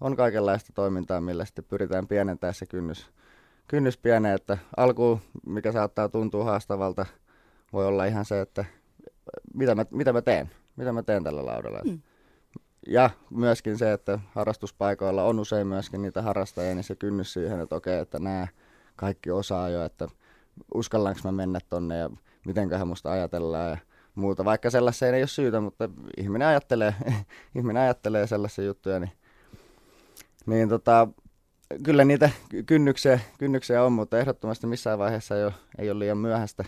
on 0.02 0.16
kaikenlaista 0.16 0.74
toimintaa, 0.74 1.22
millä 1.22 1.46
sitten 1.46 1.66
pyritään 1.66 2.08
pienentämään 2.08 2.54
se 2.54 2.66
kynnys 2.66 3.10
kynnys 3.70 3.98
pienee, 3.98 4.34
että 4.34 4.58
alkuun, 4.78 5.20
mikä 5.46 5.72
saattaa 5.72 6.10
tuntua 6.10 6.44
haastavalta, 6.44 7.06
voi 7.74 7.86
olla 7.86 8.06
ihan 8.06 8.26
se, 8.26 8.42
että 8.42 8.66
mitä 9.54 9.76
mä, 9.76 9.86
mitä 9.92 10.14
mä 10.14 10.22
teen, 10.22 10.52
mitä 10.76 10.92
mä 10.92 11.04
teen 11.04 11.24
tällä 11.24 11.46
laudalla. 11.46 11.80
Mm. 11.86 12.02
Ja 12.88 13.10
myöskin 13.30 13.78
se, 13.78 13.94
että 13.94 14.20
harrastuspaikoilla 14.32 15.24
on 15.24 15.40
usein 15.40 15.68
myöskin 15.68 16.02
niitä 16.02 16.22
harrastajia, 16.22 16.76
niin 16.76 16.84
se 16.84 16.96
kynnys 16.96 17.34
siihen, 17.34 17.60
että 17.60 17.76
okei, 17.76 18.00
että 18.00 18.20
nämä 18.20 18.48
kaikki 18.96 19.32
osaa 19.32 19.70
jo, 19.70 19.86
että 19.86 20.08
uskallanko 20.74 21.20
mä 21.24 21.32
mennä 21.32 21.60
tonne 21.70 21.98
ja 21.98 22.10
mitenköhän 22.46 22.88
musta 22.88 23.12
ajatellaan 23.12 23.70
ja 23.70 23.78
muuta. 24.16 24.46
Vaikka 24.46 24.70
sellaiseen 24.70 25.16
ei 25.16 25.22
ole 25.22 25.28
syytä, 25.28 25.62
mutta 25.62 25.90
ihminen 26.18 26.48
ajattelee, 26.48 26.96
ihminen 27.56 27.84
ajattelee 27.84 28.28
sellaisia 28.28 28.66
juttuja, 28.66 29.00
niin, 29.00 29.12
niin 30.46 30.70
tota, 30.70 31.08
kyllä 31.84 32.06
niitä 32.06 32.30
kynnyksiä, 32.66 33.20
kynnyksiä 33.38 33.84
on, 33.84 33.92
mutta 33.92 34.20
ehdottomasti 34.20 34.68
missään 34.68 35.00
vaiheessa 35.00 35.38
ei 35.38 35.44
ole, 35.44 35.54
ei 35.78 35.92
ole 35.92 36.00
liian 36.00 36.18
myöhäistä, 36.18 36.66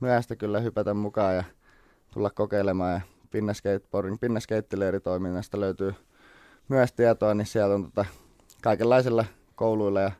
myöhäistä 0.00 0.36
kyllä 0.36 0.60
hypätä 0.60 0.94
mukaan 0.94 1.36
ja 1.36 1.44
tulla 2.12 2.30
kokeilemaan. 2.30 2.92
Ja 2.92 3.00
pinnaskateboarding, 3.30 4.16
pinnaskeittileiritoiminnasta 4.20 5.60
löytyy 5.60 5.94
myös 6.68 6.92
tietoa, 6.92 7.34
niin 7.34 7.46
sieltä 7.46 7.74
on 7.74 7.84
tota, 7.84 8.04
kaikenlaisilla 8.62 9.24
kouluilla 9.54 10.00
ja 10.00 10.12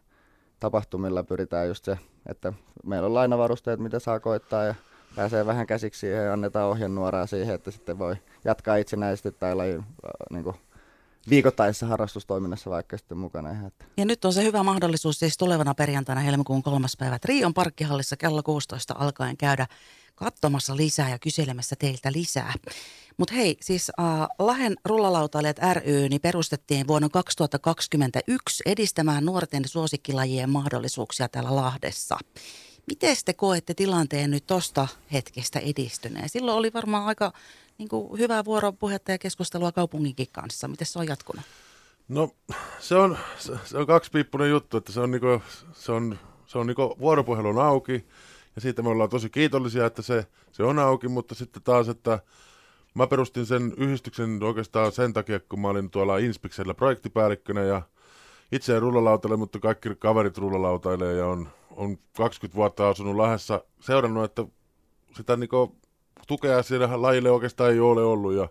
tapahtumilla 0.61 1.23
pyritään 1.23 1.69
just 1.69 1.85
se, 1.85 1.99
että 2.27 2.53
meillä 2.85 3.07
on 3.07 3.15
lainavarusteet, 3.15 3.81
mitä 3.81 3.99
saa 3.99 4.21
koittaa 4.21 4.65
ja 4.65 4.75
pääsee 5.17 5.47
vähän 5.47 5.67
käsiksi 5.67 6.07
ja 6.07 6.33
annetaan 6.33 6.69
ohjenuoraa 6.71 7.27
siihen, 7.27 7.55
että 7.55 7.71
sitten 7.71 7.99
voi 7.99 8.17
jatkaa 8.45 8.77
itsenäisesti 8.77 9.33
tai 9.33 9.55
lajin 9.55 9.79
äh, 9.79 9.85
niin 10.31 10.45
kuin 10.45 10.57
viikoittaisessa 11.31 11.87
harrastustoiminnassa 11.87 12.71
vaikka 12.71 12.99
sitten 12.99 13.19
mukana. 13.19 13.67
Että. 13.67 13.85
Ja 13.97 14.05
nyt 14.05 14.25
on 14.25 14.33
se 14.33 14.43
hyvä 14.43 14.63
mahdollisuus 14.63 15.19
siis 15.19 15.37
tulevana 15.37 15.75
perjantaina 15.75 16.21
helmikuun 16.21 16.63
kolmas 16.63 16.97
päivä 16.97 17.19
Rion 17.25 17.55
parkkihallissa 17.55 18.17
kello 18.17 18.43
16 18.43 18.95
alkaen 18.99 19.37
käydä 19.37 19.67
katsomassa 20.15 20.77
lisää 20.77 21.11
ja 21.11 21.19
kyselemässä 21.19 21.77
teiltä 21.79 22.13
lisää. 22.13 22.55
Mutta 23.17 23.35
hei, 23.35 23.57
siis 23.63 23.91
äh, 24.01 24.29
Lahen 24.39 24.77
rullalautailijat 24.85 25.59
ry 25.73 26.09
niin 26.09 26.21
perustettiin 26.21 26.87
vuonna 26.87 27.09
2021 27.09 28.63
edistämään 28.67 29.25
nuorten 29.25 29.69
suosikkilajien 29.69 30.51
mahdollisuuksia 30.51 31.29
täällä 31.29 31.57
Lahdessa. 31.57 32.19
Miten 32.87 33.17
te 33.25 33.33
koette 33.33 33.75
tilanteen 33.75 34.31
nyt 34.31 34.47
tuosta 34.47 34.89
hetkestä 35.13 35.59
edistyneen? 35.59 36.29
Silloin 36.29 36.59
oli 36.59 36.73
varmaan 36.73 37.07
aika 37.07 37.33
niin 37.79 37.89
kuin, 37.89 38.19
hyvää 38.19 38.45
vuoropuhetta 38.45 39.13
ja 39.13 39.19
keskustelua 39.19 39.73
kaupunginkin 39.73 40.27
kanssa. 40.33 40.69
Miten 40.69 40.87
se 40.87 40.99
on 40.99 41.07
jatkunut? 41.07 41.45
No 42.09 42.31
se 42.79 42.95
on, 42.95 43.19
se 43.65 43.79
on 43.79 43.87
kaksipiippunen 43.87 44.51
juttu, 44.51 44.77
että 44.77 44.93
se 44.93 45.01
on, 45.01 45.11
niinku, 45.11 45.43
se 45.73 45.93
on, 45.93 46.19
se 46.47 46.59
on 46.59 46.67
niinku 46.67 46.97
vuoropuhelun 47.01 47.59
auki 47.59 48.07
ja 48.57 48.61
siitä 48.61 48.83
me 48.83 48.89
ollaan 48.89 49.11
tosi 49.11 49.31
kiitollisia, 49.31 49.87
että 49.87 50.03
se, 50.03 50.27
se 50.53 50.63
on 50.63 50.79
auki, 50.79 51.09
mutta 51.09 51.35
sitten 51.35 51.63
taas, 51.63 51.89
että 51.89 52.19
mä 52.95 53.07
perustin 53.07 53.47
sen 53.47 53.75
yhdistyksen 53.77 54.43
oikeastaan 54.43 54.93
sen 54.93 55.13
takia, 55.13 55.41
kun 55.41 55.61
mä 55.61 55.69
olin 55.69 55.91
tuolla 55.91 56.19
Inspiksellä 56.19 56.75
projektipäällikkönä 56.75 57.63
ja 57.63 57.83
itse 58.53 58.77
en 58.77 58.83
rullalautaile, 58.83 59.37
mutta 59.37 59.59
kaikki 59.59 59.89
kaverit 59.99 60.39
rullalautailee 60.39 61.15
ja 61.15 61.27
on, 61.27 61.49
on 61.71 61.99
20 62.17 62.57
vuotta 62.57 62.89
asunut 62.89 63.17
Lahdessa 63.17 63.65
seurannut, 63.81 64.25
että 64.25 64.45
sitä 65.17 65.37
niinku 65.37 65.77
tukea 66.27 66.63
siellä 66.63 67.03
lajille 67.03 67.31
oikeastaan 67.31 67.73
ei 67.73 67.81
ole 67.81 68.03
ollut 68.03 68.33
ja 68.33 68.49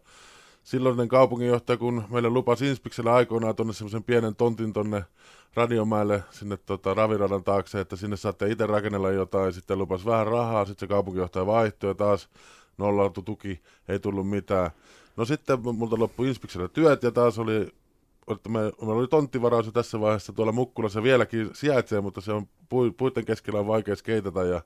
silloinen 0.63 1.07
kaupunginjohtaja, 1.07 1.77
kun 1.77 2.03
meille 2.09 2.29
lupasi 2.29 2.67
Inspiksellä 2.67 3.13
aikoinaan 3.13 3.55
tuonne 3.55 3.73
semmoisen 3.73 4.03
pienen 4.03 4.35
tontin 4.35 4.73
tonne 4.73 5.03
Radiomäelle 5.53 6.23
sinne 6.31 6.57
tota, 6.57 6.93
raviradan 6.93 7.43
taakse, 7.43 7.79
että 7.79 7.95
sinne 7.95 8.17
saatte 8.17 8.51
itse 8.51 8.65
rakennella 8.65 9.11
jotain, 9.11 9.53
sitten 9.53 9.77
lupas 9.77 10.05
vähän 10.05 10.27
rahaa, 10.27 10.65
sitten 10.65 10.87
se 10.87 10.93
kaupunginjohtaja 10.93 11.45
vaihtoi 11.45 11.89
ja 11.89 11.95
taas 11.95 12.29
nollautu 12.77 13.21
tuki, 13.21 13.61
ei 13.87 13.99
tullut 13.99 14.29
mitään. 14.29 14.71
No 15.17 15.25
sitten 15.25 15.59
multa 15.61 15.99
loppui 15.99 16.27
Inspiksellä 16.27 16.67
työt 16.67 17.03
ja 17.03 17.11
taas 17.11 17.39
oli 17.39 17.67
että 18.31 18.49
me, 18.49 18.59
meillä 18.59 18.93
oli 18.93 19.07
tonttivaraus 19.07 19.65
jo 19.65 19.71
tässä 19.71 19.99
vaiheessa 19.99 20.33
tuolla 20.33 20.51
Mukkulassa 20.51 21.03
vieläkin 21.03 21.49
sijaitsee, 21.53 22.01
mutta 22.01 22.21
se 22.21 22.31
on 22.31 22.47
puiden 22.97 23.25
keskellä 23.25 23.59
on 23.59 23.67
vaikea 23.67 23.95
skeitata 23.95 24.43
ja 24.43 24.61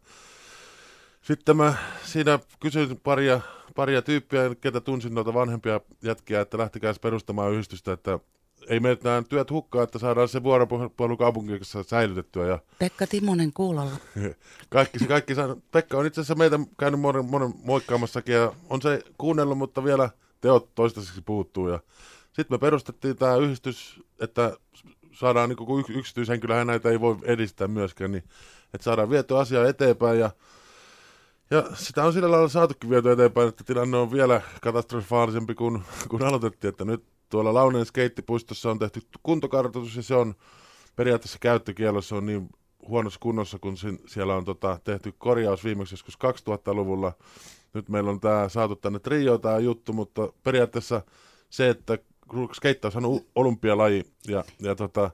sitten 1.22 1.58
mä 1.58 1.74
siinä 2.06 2.40
kysyin 2.60 3.00
paria, 3.04 3.42
paria 3.76 4.02
tyyppiä, 4.02 4.56
ketä 4.62 4.82
tunsin 4.82 5.14
noita 5.14 5.34
vanhempia 5.34 5.82
jätkiä, 6.04 6.42
että 6.42 6.58
lähtikää 6.58 6.94
perustamaan 7.02 7.52
yhdistystä, 7.52 7.94
että 7.94 8.20
ei 8.68 8.80
meitä 8.80 9.10
nämä 9.10 9.24
työt 9.30 9.52
hukkaa, 9.52 9.84
että 9.84 10.00
saadaan 10.00 10.28
se 10.28 10.44
vuoropuhelu 10.44 11.18
kaupungissa 11.18 11.84
säilytettyä. 11.84 12.48
Ja 12.48 12.60
Pekka 12.80 13.08
Timonen 13.08 13.54
kuulolla. 13.54 13.92
kaikki, 14.70 15.00
kaikki 15.08 15.36
saa, 15.36 15.56
Pekka 15.72 15.98
on 15.98 16.06
itse 16.06 16.22
asiassa 16.22 16.36
meitä 16.36 16.60
käynyt 16.80 17.00
monen, 17.00 17.26
monen 17.26 17.54
moikkaamassakin 17.64 18.36
ja 18.36 18.54
on 18.70 18.82
se 18.82 19.04
kuunnellut, 19.18 19.58
mutta 19.58 19.84
vielä 19.84 20.10
teot 20.42 20.76
toistaiseksi 20.76 21.22
puuttuu. 21.22 21.70
Ja 21.70 21.80
sitten 22.34 22.56
me 22.56 22.58
perustettiin 22.58 23.16
tämä 23.16 23.36
yhdistys, 23.36 24.04
että 24.20 24.58
saadaan, 25.14 25.50
niin 25.50 25.98
yksityishenkilöhän 25.98 26.68
näitä 26.68 26.90
ei 26.90 27.00
voi 27.00 27.18
edistää 27.24 27.68
myöskään, 27.68 28.12
niin 28.12 28.24
että 28.74 28.84
saadaan 28.84 29.10
vietyä 29.10 29.40
asiaa 29.40 29.68
eteenpäin 29.68 30.20
ja 30.20 30.32
ja 31.52 31.64
sitä 31.74 32.04
on 32.04 32.14
sillä 32.14 32.32
lailla 32.32 32.50
saatukin 32.50 32.90
viety 32.90 33.12
eteenpäin, 33.12 33.50
että 33.50 33.64
tilanne 33.64 33.98
on 33.98 34.12
vielä 34.12 34.42
katastrofaalisempi 34.62 35.56
kuin, 35.56 35.84
kuin 36.10 36.24
aloitettiin, 36.24 36.70
että 36.70 36.86
nyt 36.86 37.04
tuolla 37.30 37.54
Launeen 37.54 37.86
skeittipuistossa 37.86 38.72
on 38.72 38.80
tehty 38.80 39.02
kuntokartoitus 39.24 39.96
ja 39.96 40.04
se 40.04 40.16
on 40.16 40.36
periaatteessa 40.96 41.40
käyttökielossa 41.40 42.16
on 42.16 42.26
niin 42.26 42.50
huonossa 42.88 43.20
kunnossa, 43.20 43.60
kun 43.60 43.78
siellä 44.08 44.36
on 44.36 44.46
tota, 44.46 44.80
tehty 44.84 45.14
korjaus 45.18 45.64
viimeksi 45.64 45.94
joskus 45.94 46.18
2000-luvulla. 46.18 47.12
Nyt 47.74 47.90
meillä 47.90 48.12
on 48.12 48.20
tää, 48.20 48.50
saatu 48.50 48.76
tänne 48.76 49.00
trio 49.00 49.38
tämä 49.38 49.58
juttu, 49.58 49.94
mutta 49.94 50.34
periaatteessa 50.44 51.02
se, 51.50 51.70
että 51.70 51.98
skeittaus 52.54 52.96
on 52.96 53.22
olympialaji 53.36 54.04
ja, 54.28 54.44
ja 54.60 54.76
tota, 54.76 55.12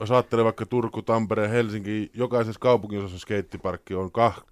jos 0.00 0.10
ajattelee 0.10 0.44
vaikka 0.44 0.66
Turku, 0.66 1.02
Tampere, 1.02 1.48
Helsinki, 1.48 2.10
jokaisessa 2.14 2.60
kaupunginosassa 2.60 3.18
skeittiparkki 3.18 3.94
on 3.94 4.10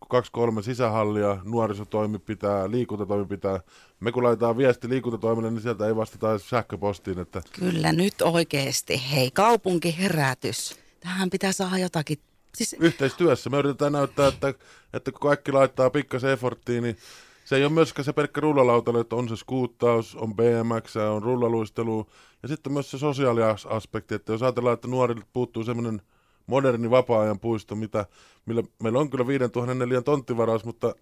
kaksi 0.08 0.32
kolme 0.32 0.62
sisähallia, 0.62 1.38
nuorisotoimipitää, 1.44 2.70
liikuntatoimipitää. 2.70 3.60
Me 4.00 4.12
kun 4.12 4.22
laitetaan 4.22 4.56
viesti 4.56 4.88
liikuntatoimille, 4.88 5.50
niin 5.50 5.62
sieltä 5.62 5.86
ei 5.86 5.96
vastata 5.96 6.38
sähköpostiin. 6.38 7.18
Että... 7.18 7.42
Kyllä 7.52 7.92
nyt 7.92 8.22
oikeasti. 8.22 9.02
Hei, 9.12 9.30
kaupunkiherätys. 9.30 10.76
Tähän 11.00 11.30
pitää 11.30 11.52
saada 11.52 11.78
jotakin 11.78 12.18
Siis... 12.54 12.76
Yhteistyössä 12.78 13.50
me 13.50 13.58
yritetään 13.58 13.92
näyttää, 13.92 14.28
että, 14.28 14.54
että 14.92 15.12
kun 15.12 15.20
kaikki 15.20 15.52
laittaa 15.52 15.90
pikkasen 15.90 16.30
efforttiin, 16.30 16.82
niin 16.82 16.96
se 17.44 17.56
ei 17.56 17.64
ole 17.64 17.72
myöskään 17.72 18.04
se 18.04 18.12
pelkkä 18.12 18.40
rullalautailu, 18.40 18.98
että 18.98 19.16
on 19.16 19.28
se 19.28 19.36
skuuttaus, 19.36 20.14
on 20.16 20.34
BMX, 20.36 20.96
on 20.96 21.22
rullaluistelu 21.22 22.06
ja 22.42 22.48
sitten 22.48 22.72
myös 22.72 22.90
se 22.90 22.98
sosiaaliaspekti, 22.98 24.14
että 24.14 24.32
jos 24.32 24.42
ajatellaan, 24.42 24.74
että 24.74 24.88
nuorille 24.88 25.24
puuttuu 25.32 25.64
semmoinen 25.64 26.02
moderni 26.46 26.90
vapaa-ajan 26.90 27.40
puisto, 27.40 27.74
mitä, 27.74 28.06
millä 28.46 28.62
meillä 28.82 28.98
on 28.98 29.10
kyllä 29.10 29.26
5004 29.26 30.02
tonttivaraus, 30.02 30.64
mutta 30.64 30.94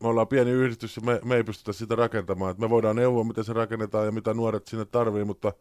me 0.00 0.08
ollaan 0.08 0.28
pieni 0.28 0.50
yhdistys 0.50 0.96
ja 0.96 1.02
me, 1.02 1.20
me 1.24 1.36
ei 1.36 1.44
pystytä 1.44 1.72
sitä 1.72 1.94
rakentamaan. 1.94 2.50
Et 2.50 2.58
me 2.58 2.70
voidaan 2.70 2.96
neuvoa, 2.96 3.24
miten 3.24 3.44
se 3.44 3.52
rakennetaan 3.52 4.06
ja 4.06 4.12
mitä 4.12 4.34
nuoret 4.34 4.66
sinne 4.66 4.84
tarvii, 4.84 5.24
mutta 5.24 5.52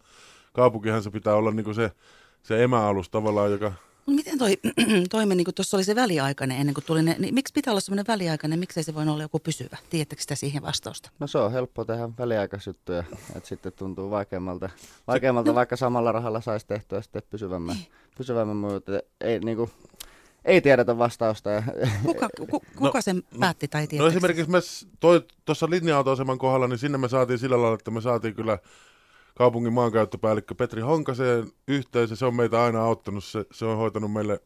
kaupunkihan 0.54 1.04
se 1.04 1.12
pitää 1.12 1.36
olla 1.36 1.52
niin 1.52 1.76
se, 1.76 1.92
se 2.44 2.64
emäalus 2.64 3.10
tavallaan, 3.10 3.52
joka 3.52 3.74
miten 4.16 4.38
toi 4.38 4.58
toimi, 5.10 5.36
niin 5.36 5.46
kun 5.46 5.54
tuossa 5.54 5.78
oli 5.78 5.84
se 5.84 5.96
väliaikainen 5.96 6.60
ennen 6.60 6.74
kuin 6.74 6.84
tuli 6.86 7.02
ne, 7.04 7.16
niin 7.20 7.34
miksi 7.34 7.54
pitää 7.54 7.72
olla 7.72 7.82
semmoinen 7.82 8.06
väliaikainen, 8.08 8.60
miksei 8.60 8.84
se 8.84 8.96
voi 8.96 9.08
olla 9.08 9.22
joku 9.24 9.40
pysyvä? 9.40 9.78
Tiedättekö 9.90 10.22
sitä 10.22 10.36
siihen 10.36 10.62
vastausta? 10.62 11.10
No 11.20 11.28
se 11.28 11.38
on 11.38 11.52
helppo 11.52 11.86
tehdä 11.86 12.10
väliaikaisjuttuja, 12.20 13.04
että 13.36 13.50
sitten 13.50 13.72
tuntuu 13.74 14.10
vaikeammalta, 14.10 14.70
vaikeammalta 15.08 15.52
no. 15.52 15.56
vaikka 15.56 15.76
samalla 15.76 16.12
rahalla 16.12 16.42
saisi 16.42 16.68
tehtyä 16.68 17.02
sitten 17.02 17.22
pysyvämmän, 17.30 17.76
niin. 17.76 17.88
pysyvämmän 18.18 18.58
mutta 18.58 18.92
ei 19.22 19.40
niin 19.40 19.58
kuin, 19.58 19.72
ei 20.46 20.62
tiedetä 20.62 20.98
vastausta. 20.98 21.50
Kuka, 22.06 22.30
ku, 22.38 22.46
kuka 22.78 22.98
no, 22.98 23.02
sen 23.02 23.24
päätti 23.40 23.68
tai 23.68 23.88
tiedätkö? 23.88 24.04
No 24.04 24.18
esimerkiksi 24.18 24.52
me 24.52 24.60
tuossa 25.46 25.70
linja-autoaseman 25.70 26.38
kohdalla, 26.38 26.68
niin 26.68 26.80
sinne 26.80 26.98
me 26.98 27.10
saatiin 27.10 27.40
sillä 27.40 27.62
lailla, 27.62 27.76
että 27.76 27.92
me 27.92 28.02
saatiin 28.02 28.36
kyllä 28.36 28.58
kaupungin 29.38 29.74
maankäyttöpäällikkö 29.74 30.56
Petri 30.56 30.82
Honkaseen 30.82 31.52
yhteys, 31.68 32.10
ja 32.10 32.16
se 32.16 32.26
on 32.26 32.36
meitä 32.36 32.64
aina 32.64 32.84
auttanut. 32.84 33.24
Se, 33.24 33.46
se 33.52 33.66
on 33.66 33.78
hoitanut 33.78 34.14
meille 34.14 34.40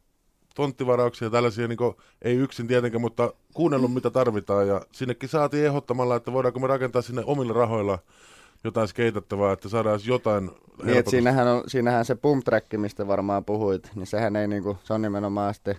tonttivarauksia 0.56 1.26
ja 1.26 1.30
tällaisia, 1.30 1.68
niin 1.68 1.78
kuin, 1.78 1.96
ei 2.22 2.36
yksin 2.36 2.68
tietenkään, 2.68 3.02
mutta 3.02 3.34
kuunnellut 3.54 3.94
mitä 3.94 4.10
tarvitaan. 4.10 4.68
Ja 4.68 4.82
sinnekin 4.92 5.30
saatiin 5.30 5.66
ehdottamalla, 5.66 6.16
että 6.16 6.34
voidaanko 6.34 6.60
me 6.60 6.68
rakentaa 6.68 7.02
sinne 7.02 7.24
omilla 7.26 7.54
rahoilla 7.54 8.00
jotain 8.64 8.88
skeitattavaa, 8.88 9.54
että 9.54 9.70
saadaan 9.70 10.00
jotain 10.06 10.52
niin, 10.84 10.98
että 10.98 11.12
siinähän, 11.12 11.48
on, 11.48 11.64
siinähän 11.68 12.06
se 12.06 12.16
pump 12.16 12.44
track, 12.46 12.68
mistä 12.78 13.08
varmaan 13.08 13.46
puhuit, 13.46 13.92
niin 13.96 14.08
sehän 14.08 14.36
ei 14.36 14.48
niinku, 14.48 14.78
se 14.84 14.94
on 14.94 15.02
nimenomaan 15.02 15.54
sitten 15.54 15.76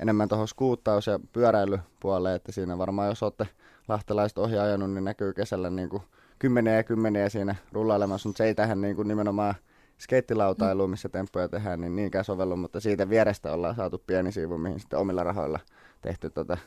enemmän 0.00 0.28
tuohon 0.28 0.48
skuuttaus- 0.48 1.06
ja 1.06 1.20
pyöräilypuoleen, 1.32 2.36
että 2.36 2.52
siinä 2.52 2.78
varmaan 2.78 3.08
jos 3.08 3.22
olette 3.22 3.48
lahtelaiset 3.88 4.38
ohi 4.38 4.58
ajanut, 4.58 4.90
niin 4.90 5.04
näkyy 5.04 5.32
kesällä 5.32 5.70
niinku 5.70 6.02
kymmeniä 6.42 6.76
ja 6.76 6.82
kymmeniä 6.82 7.28
siinä 7.28 7.54
rullailemassa, 7.72 8.28
mutta 8.28 8.38
se 8.38 8.44
ei 8.44 8.54
tähän 8.54 8.80
niin 8.80 8.96
kuin 8.96 9.08
nimenomaan 9.08 9.54
skeittilautailuun, 9.98 10.90
missä 10.90 11.08
temppuja 11.08 11.48
tehdään, 11.48 11.80
niin 11.80 11.96
niinkään 11.96 12.24
sovellu, 12.24 12.56
mutta 12.56 12.80
siitä 12.80 13.08
vierestä 13.08 13.52
ollaan 13.52 13.74
saatu 13.74 14.02
pieni 14.06 14.32
siivu, 14.32 14.58
mihin 14.58 14.80
sitten 14.80 14.98
omilla 14.98 15.24
rahoilla 15.24 15.60
tehty, 16.00 16.30
tota, 16.30 16.58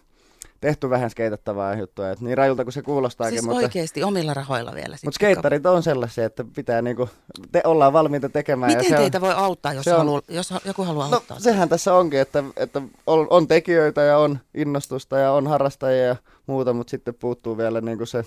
tehty 0.61 0.89
vähän 0.89 1.09
skeitattavaa 1.09 1.75
juttua. 1.75 2.09
Et 2.09 2.21
niin 2.21 2.37
rajulta 2.37 2.63
kuin 2.63 2.73
se 2.73 2.81
kuulostaakin. 2.81 3.33
Siis 3.33 3.45
mutta, 3.45 3.65
oikeasti 3.65 4.03
omilla 4.03 4.33
rahoilla 4.33 4.75
vielä. 4.75 4.95
Mutta 5.03 5.15
skeittarit 5.15 5.65
on 5.65 5.83
sellaisia, 5.83 6.25
että 6.25 6.45
pitää 6.55 6.81
niinku, 6.81 7.09
te, 7.51 7.61
ollaan 7.63 7.93
valmiita 7.93 8.29
tekemään. 8.29 8.77
Miten 8.77 8.91
ja 8.91 8.97
teitä 8.97 9.17
on, 9.17 9.21
voi 9.21 9.33
auttaa, 9.33 9.73
jos, 9.73 9.87
on, 9.87 10.21
jos 10.27 10.53
joku 10.65 10.83
haluaa 10.83 11.09
no, 11.09 11.15
auttaa? 11.15 11.39
sehän 11.39 11.69
tässä 11.69 11.93
onkin, 11.93 12.19
että, 12.19 12.43
että 12.57 12.81
on, 13.07 13.27
on 13.29 13.47
tekijöitä 13.47 14.01
ja 14.01 14.17
on 14.17 14.39
innostusta 14.53 15.17
ja 15.17 15.31
on 15.31 15.47
harrastajia 15.47 16.05
ja 16.05 16.15
muuta, 16.47 16.73
mutta 16.73 16.91
sitten 16.91 17.13
puuttuu 17.13 17.57
vielä 17.57 17.81
niinku 17.81 18.05
se 18.05 18.25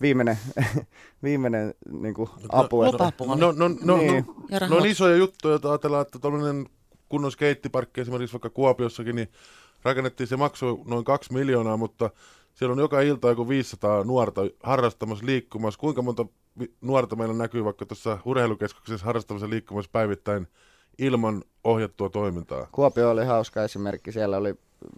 viimeinen, 0.00 0.38
viimeinen 1.22 1.74
niin 1.90 2.14
kuin 2.14 2.30
apu. 2.48 2.82
No, 2.82 2.92
no, 3.34 3.36
no, 3.36 3.52
no, 3.52 3.68
no, 3.82 3.96
niin. 3.96 4.24
no, 4.50 4.66
no, 4.68 4.76
on 4.76 4.86
isoja 4.86 5.16
juttuja, 5.16 5.56
että 5.56 5.68
ajatellaan, 5.68 6.02
että 6.02 6.18
tuollainen 6.18 6.66
kunnon 7.08 7.32
skeittiparkki 7.32 8.00
esimerkiksi 8.00 8.34
vaikka 8.34 8.50
Kuopiossakin, 8.50 9.16
niin 9.16 9.28
rakennettiin, 9.82 10.26
se 10.26 10.36
maksoi 10.36 10.78
noin 10.86 11.04
kaksi 11.04 11.32
miljoonaa, 11.32 11.76
mutta 11.76 12.10
siellä 12.54 12.72
on 12.72 12.78
joka 12.78 13.00
ilta 13.00 13.28
joku 13.28 13.48
500 13.48 14.04
nuorta 14.04 14.40
harrastamassa 14.62 15.26
liikkumassa. 15.26 15.80
Kuinka 15.80 16.02
monta 16.02 16.26
nuorta 16.80 17.16
meillä 17.16 17.34
näkyy 17.34 17.64
vaikka 17.64 17.86
tuossa 17.86 18.18
urheilukeskuksessa 18.24 19.06
harrastamassa 19.06 19.50
liikkumassa 19.50 19.90
päivittäin 19.92 20.46
ilman 20.98 21.42
ohjattua 21.64 22.08
toimintaa? 22.08 22.68
Kuopio 22.72 23.10
oli 23.10 23.24
hauska 23.24 23.64
esimerkki. 23.64 24.12
Siellä 24.12 24.36
oli 24.36 24.54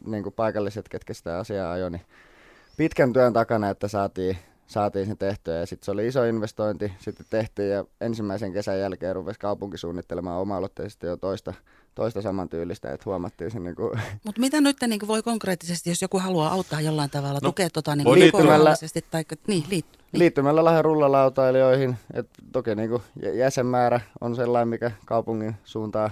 niin 0.07 0.33
paikalliset, 0.37 0.89
ketkä 0.89 1.15
sitä 1.15 1.39
asiaa 1.39 1.73
ajoi, 1.73 1.91
niin 1.91 2.03
pitkän 2.77 3.13
työn 3.13 3.33
takana, 3.33 3.71
että 3.71 3.89
saatiin, 3.89 4.39
saatiin 4.69 5.07
se 5.07 5.15
tehtyä. 5.15 5.55
Ja 5.55 5.67
sitten 5.67 5.85
se 5.85 5.91
oli 5.91 6.07
iso 6.07 6.25
investointi, 6.25 6.93
sitten 6.99 7.27
tehtiin 7.31 7.71
ja 7.71 7.85
ensimmäisen 8.01 8.53
kesän 8.53 8.81
jälkeen 8.81 9.15
rupesi 9.15 9.41
kaupunki 9.41 9.79
suunnittelemaan 9.79 10.41
oma-aloitteisesti 10.41 11.07
jo 11.07 11.17
toista, 11.17 11.55
toista 11.95 12.23
samantyylistä, 12.23 12.93
että 12.93 13.05
huomattiin 13.07 13.51
se 13.51 13.59
niin 13.69 13.77
kuin... 13.77 14.01
Mutta 14.25 14.41
mitä 14.41 14.61
nyt 14.61 14.77
niin 14.87 15.01
kuin 15.01 15.09
voi 15.09 15.23
konkreettisesti, 15.23 15.91
jos 15.91 16.03
joku 16.03 16.19
haluaa 16.19 16.53
auttaa 16.53 16.81
jollain 16.81 17.11
tavalla, 17.11 17.39
no, 17.43 17.49
tukea 17.49 17.71
tota, 17.71 17.97
niin 17.97 18.13
liittymällä, 18.15 18.75
tai, 19.11 19.25
niin, 19.47 19.65
liit, 19.71 19.87
niin. 20.13 20.19
liittymällä 20.19 20.65
lähden 20.65 20.85
rullalautailijoihin, 20.85 21.97
että 22.15 22.43
toki 22.53 22.75
niin 22.75 22.91
kuin 22.91 23.03
jäsenmäärä 23.35 24.01
on 24.21 24.37
sellainen, 24.37 24.69
mikä 24.69 24.91
kaupungin 25.07 25.57
suuntaan 25.65 26.11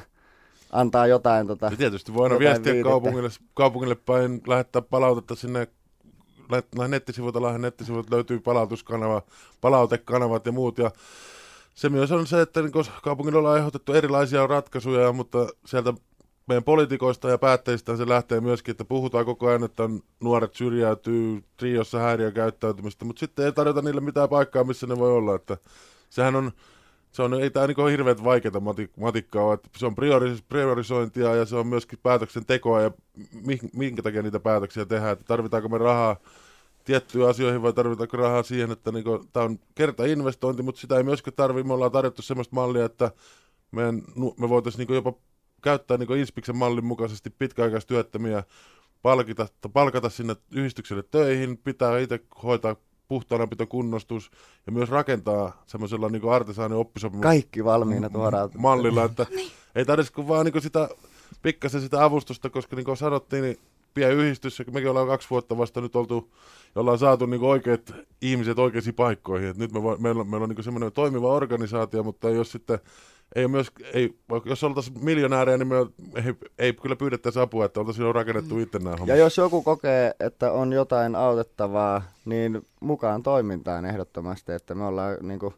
antaa 0.73 1.07
jotain. 1.07 1.47
Tota, 1.47 1.67
ja 1.67 1.77
tietysti 1.77 2.15
voi 2.15 2.27
aina 2.27 2.39
viestiä 2.39 2.83
kaupungille, 2.83 3.31
kaupungille 3.55 3.95
päin, 3.95 4.43
lähettää 4.47 4.83
palautetta 4.83 5.35
sinne 5.35 5.69
nettisivuilta, 6.89 7.59
nettisivuilta 7.59 8.15
löytyy 8.15 8.41
palautuskanava, 8.41 9.23
palautekanavat 9.61 10.47
ja 10.47 10.53
muut. 10.53 10.79
Ja 10.79 10.91
se 11.75 11.89
myös 11.89 12.13
on 12.13 12.27
se, 12.27 12.41
että 12.41 12.63
niin 12.63 12.73
kaupungilla 13.03 13.39
ollaan 13.39 13.59
ehdotettu 13.59 13.93
erilaisia 13.93 14.47
ratkaisuja, 14.47 15.13
mutta 15.13 15.47
sieltä 15.67 15.95
meidän 16.47 16.65
poliitikoista 16.65 17.29
ja 17.29 17.39
päättäjistä 17.39 17.97
se 17.97 18.09
lähtee 18.09 18.41
myöskin, 18.41 18.73
että 18.73 18.85
puhutaan 18.85 19.25
koko 19.25 19.49
ajan, 19.49 19.65
että 19.65 19.83
nuoret 20.21 20.55
syrjäytyy 20.55 21.45
triossa 21.57 21.99
häiriökäyttäytymistä, 21.99 23.05
mutta 23.05 23.21
sitten 23.21 23.45
ei 23.45 23.53
tarjota 23.53 23.83
niille 23.83 24.01
mitään 24.01 24.29
paikkaa, 24.29 24.65
missä 24.65 24.87
ne 24.87 24.99
voi 24.99 25.13
olla. 25.13 25.35
Että 25.35 25.57
sehän 26.11 26.37
on, 26.37 26.53
se 27.17 27.23
on, 27.23 27.43
ei 27.43 27.51
tämä 27.51 27.67
niin 27.67 27.89
hirveän 27.91 28.25
vaikeaa 28.25 28.61
matikkaa 28.97 29.55
että 29.55 29.69
se 29.77 29.87
on 29.87 29.95
prioris, 29.95 30.43
priorisointia 30.43 31.35
ja 31.35 31.45
se 31.45 31.57
on 31.57 31.67
myöskin 31.67 31.99
päätöksentekoa 32.03 32.83
ja 32.83 32.91
minkä 33.73 34.03
takia 34.03 34.23
niitä 34.23 34.41
päätöksiä 34.41 34.85
tehdään, 34.85 35.13
että 35.13 35.25
tarvitaanko 35.25 35.69
me 35.69 35.79
rahaa 35.79 36.17
tiettyihin 36.85 37.31
asioihin 37.31 37.63
vai 37.63 37.73
tarvitaanko 37.73 38.17
rahaa 38.17 38.43
siihen, 38.43 38.71
että 38.71 38.93
niin 38.93 39.05
tämä 39.33 39.45
on 39.45 39.59
kertainvestointi, 39.75 40.63
mutta 40.63 40.81
sitä 40.81 40.97
ei 40.97 41.03
myöskään 41.03 41.35
tarvitse. 41.37 41.67
Me 41.67 41.75
ollaan 41.75 41.93
tarjottu 41.93 42.23
sellaista 42.23 42.55
mallia, 42.55 42.85
että 42.85 43.11
meidän, 43.71 44.03
me 44.41 44.49
voitaisiin 44.49 44.87
niin 44.87 44.95
jopa 44.95 45.13
käyttää 45.63 45.97
niin 45.97 46.17
Inspiksen 46.17 46.57
mallin 46.57 46.85
mukaisesti 46.85 47.31
pitkäaikaistyöttömiä, 47.31 48.43
palkita, 49.03 49.49
palkata 49.73 50.11
sinne 50.11 50.37
yhdistykselle 50.51 51.03
töihin, 51.03 51.59
pitää 51.59 51.99
itse 51.99 52.21
hoitaa 52.43 52.77
puhtaanapitokunnostus 53.09 54.31
ja 54.67 54.73
myös 54.73 54.89
rakentaa 54.89 55.63
semmoisella 55.67 56.09
niin 56.09 56.31
artesaanin 56.31 56.79
oppisopimus. 56.79 57.23
Kaikki 57.23 57.65
valmiina 57.65 58.11
tuodaan. 58.11 58.51
Mallilla, 58.59 59.05
että 59.05 59.27
niin. 59.31 59.51
ei 59.75 59.85
tarvitsisi 59.85 60.29
vaan 60.29 60.47
niin 60.47 60.63
sitä 60.63 60.89
pikkasen 61.43 61.81
sitä 61.81 62.05
avustusta, 62.05 62.51
koska 62.51 62.77
niin 62.77 62.85
kuin 62.85 62.97
sanottiin, 62.97 63.43
niin 63.43 63.59
yhdistys, 64.05 64.63
mekin 64.73 64.91
ollaan 64.91 65.07
kaksi 65.07 65.31
vuotta 65.31 65.59
vasta 65.59 65.81
nyt 65.81 65.97
oltu, 65.97 66.33
ja 66.75 66.81
ollaan 66.81 66.99
saatu 66.99 67.27
niin 67.27 67.43
oikeat 67.43 67.95
ihmiset 68.23 68.59
oikeisiin 68.59 68.95
paikkoihin. 68.95 69.49
Et 69.49 69.57
nyt 69.57 69.73
me 69.73 69.83
voi, 69.83 69.97
meillä, 69.99 70.25
meillä 70.25 70.45
on 70.45 70.51
niin 70.51 70.65
semmoinen 70.65 70.93
toimiva 70.93 71.33
organisaatio, 71.33 72.03
mutta 72.03 72.31
jos 72.31 72.53
sitten 72.53 72.79
ei 73.35 73.45
ole 73.45 73.51
myös, 73.51 73.73
ei, 73.93 74.19
jos 74.45 74.65
oltaisiin 74.65 75.05
miljonäärejä, 75.05 75.59
niin 75.59 75.69
me 75.69 75.77
ei, 76.15 76.35
ei 76.59 76.73
kyllä 76.73 76.97
pyydettäisi 76.97 77.41
apua, 77.41 77.65
että 77.65 77.81
oltaisiin 77.81 78.15
rakennettu 78.15 78.55
mm. 78.55 78.61
itse 78.61 78.79
nämä 78.79 78.97
Ja 79.07 79.17
jos 79.17 79.37
joku 79.37 79.63
kokee, 79.63 80.15
että 80.21 80.53
on 80.53 80.73
jotain 80.73 81.15
autettavaa, 81.17 82.03
niin 82.25 82.67
mukaan 82.81 83.23
toimintaan 83.23 83.85
ehdottomasti, 83.85 84.53
että 84.53 84.75
me 84.75 84.85
ollaan 84.85 85.17
niin 85.23 85.41
kuin 85.41 85.55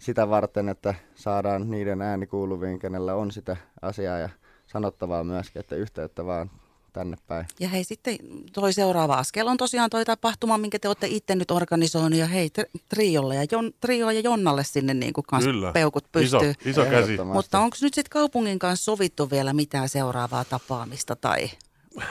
sitä 0.00 0.28
varten, 0.28 0.68
että 0.68 0.94
saadaan 1.14 1.70
niiden 1.70 2.02
ääni 2.02 2.26
kuuluviin, 2.26 2.78
kenellä 2.78 3.14
on 3.14 3.30
sitä 3.30 3.56
asiaa 3.82 4.18
ja 4.18 4.28
sanottavaa 4.66 5.24
myöskin, 5.24 5.60
että 5.60 5.76
yhteyttä 5.76 6.26
vaan 6.26 6.50
tänne 6.92 7.16
päin. 7.26 7.46
Ja 7.60 7.68
hei, 7.68 7.84
sitten 7.84 8.16
toi 8.52 8.72
seuraava 8.72 9.14
askel 9.14 9.46
on 9.46 9.56
tosiaan 9.56 9.90
toi 9.90 10.04
tapahtuma, 10.04 10.58
minkä 10.58 10.78
te 10.78 10.88
olette 10.88 11.06
itse 11.06 11.34
nyt 11.34 11.50
organisoinut. 11.50 12.18
Ja 12.18 12.26
hei, 12.26 12.50
Triolle 12.88 13.34
ja, 13.34 13.46
Jon, 13.50 13.72
Trio 13.80 14.10
ja 14.10 14.20
Jonnalle 14.20 14.64
sinne 14.64 14.94
niin 14.94 15.12
kuin 15.12 15.24
kans 15.28 15.44
Kyllä. 15.44 15.72
peukut 15.72 16.04
pystyy. 16.12 16.50
Iso, 16.50 16.70
iso 16.70 16.84
käsi. 16.84 17.18
Mutta 17.24 17.60
onko 17.60 17.76
nyt 17.82 17.94
sitten 17.94 18.10
kaupungin 18.10 18.58
kanssa 18.58 18.84
sovittu 18.84 19.30
vielä 19.30 19.52
mitään 19.52 19.88
seuraavaa 19.88 20.44
tapaamista 20.44 21.16
tai... 21.16 21.50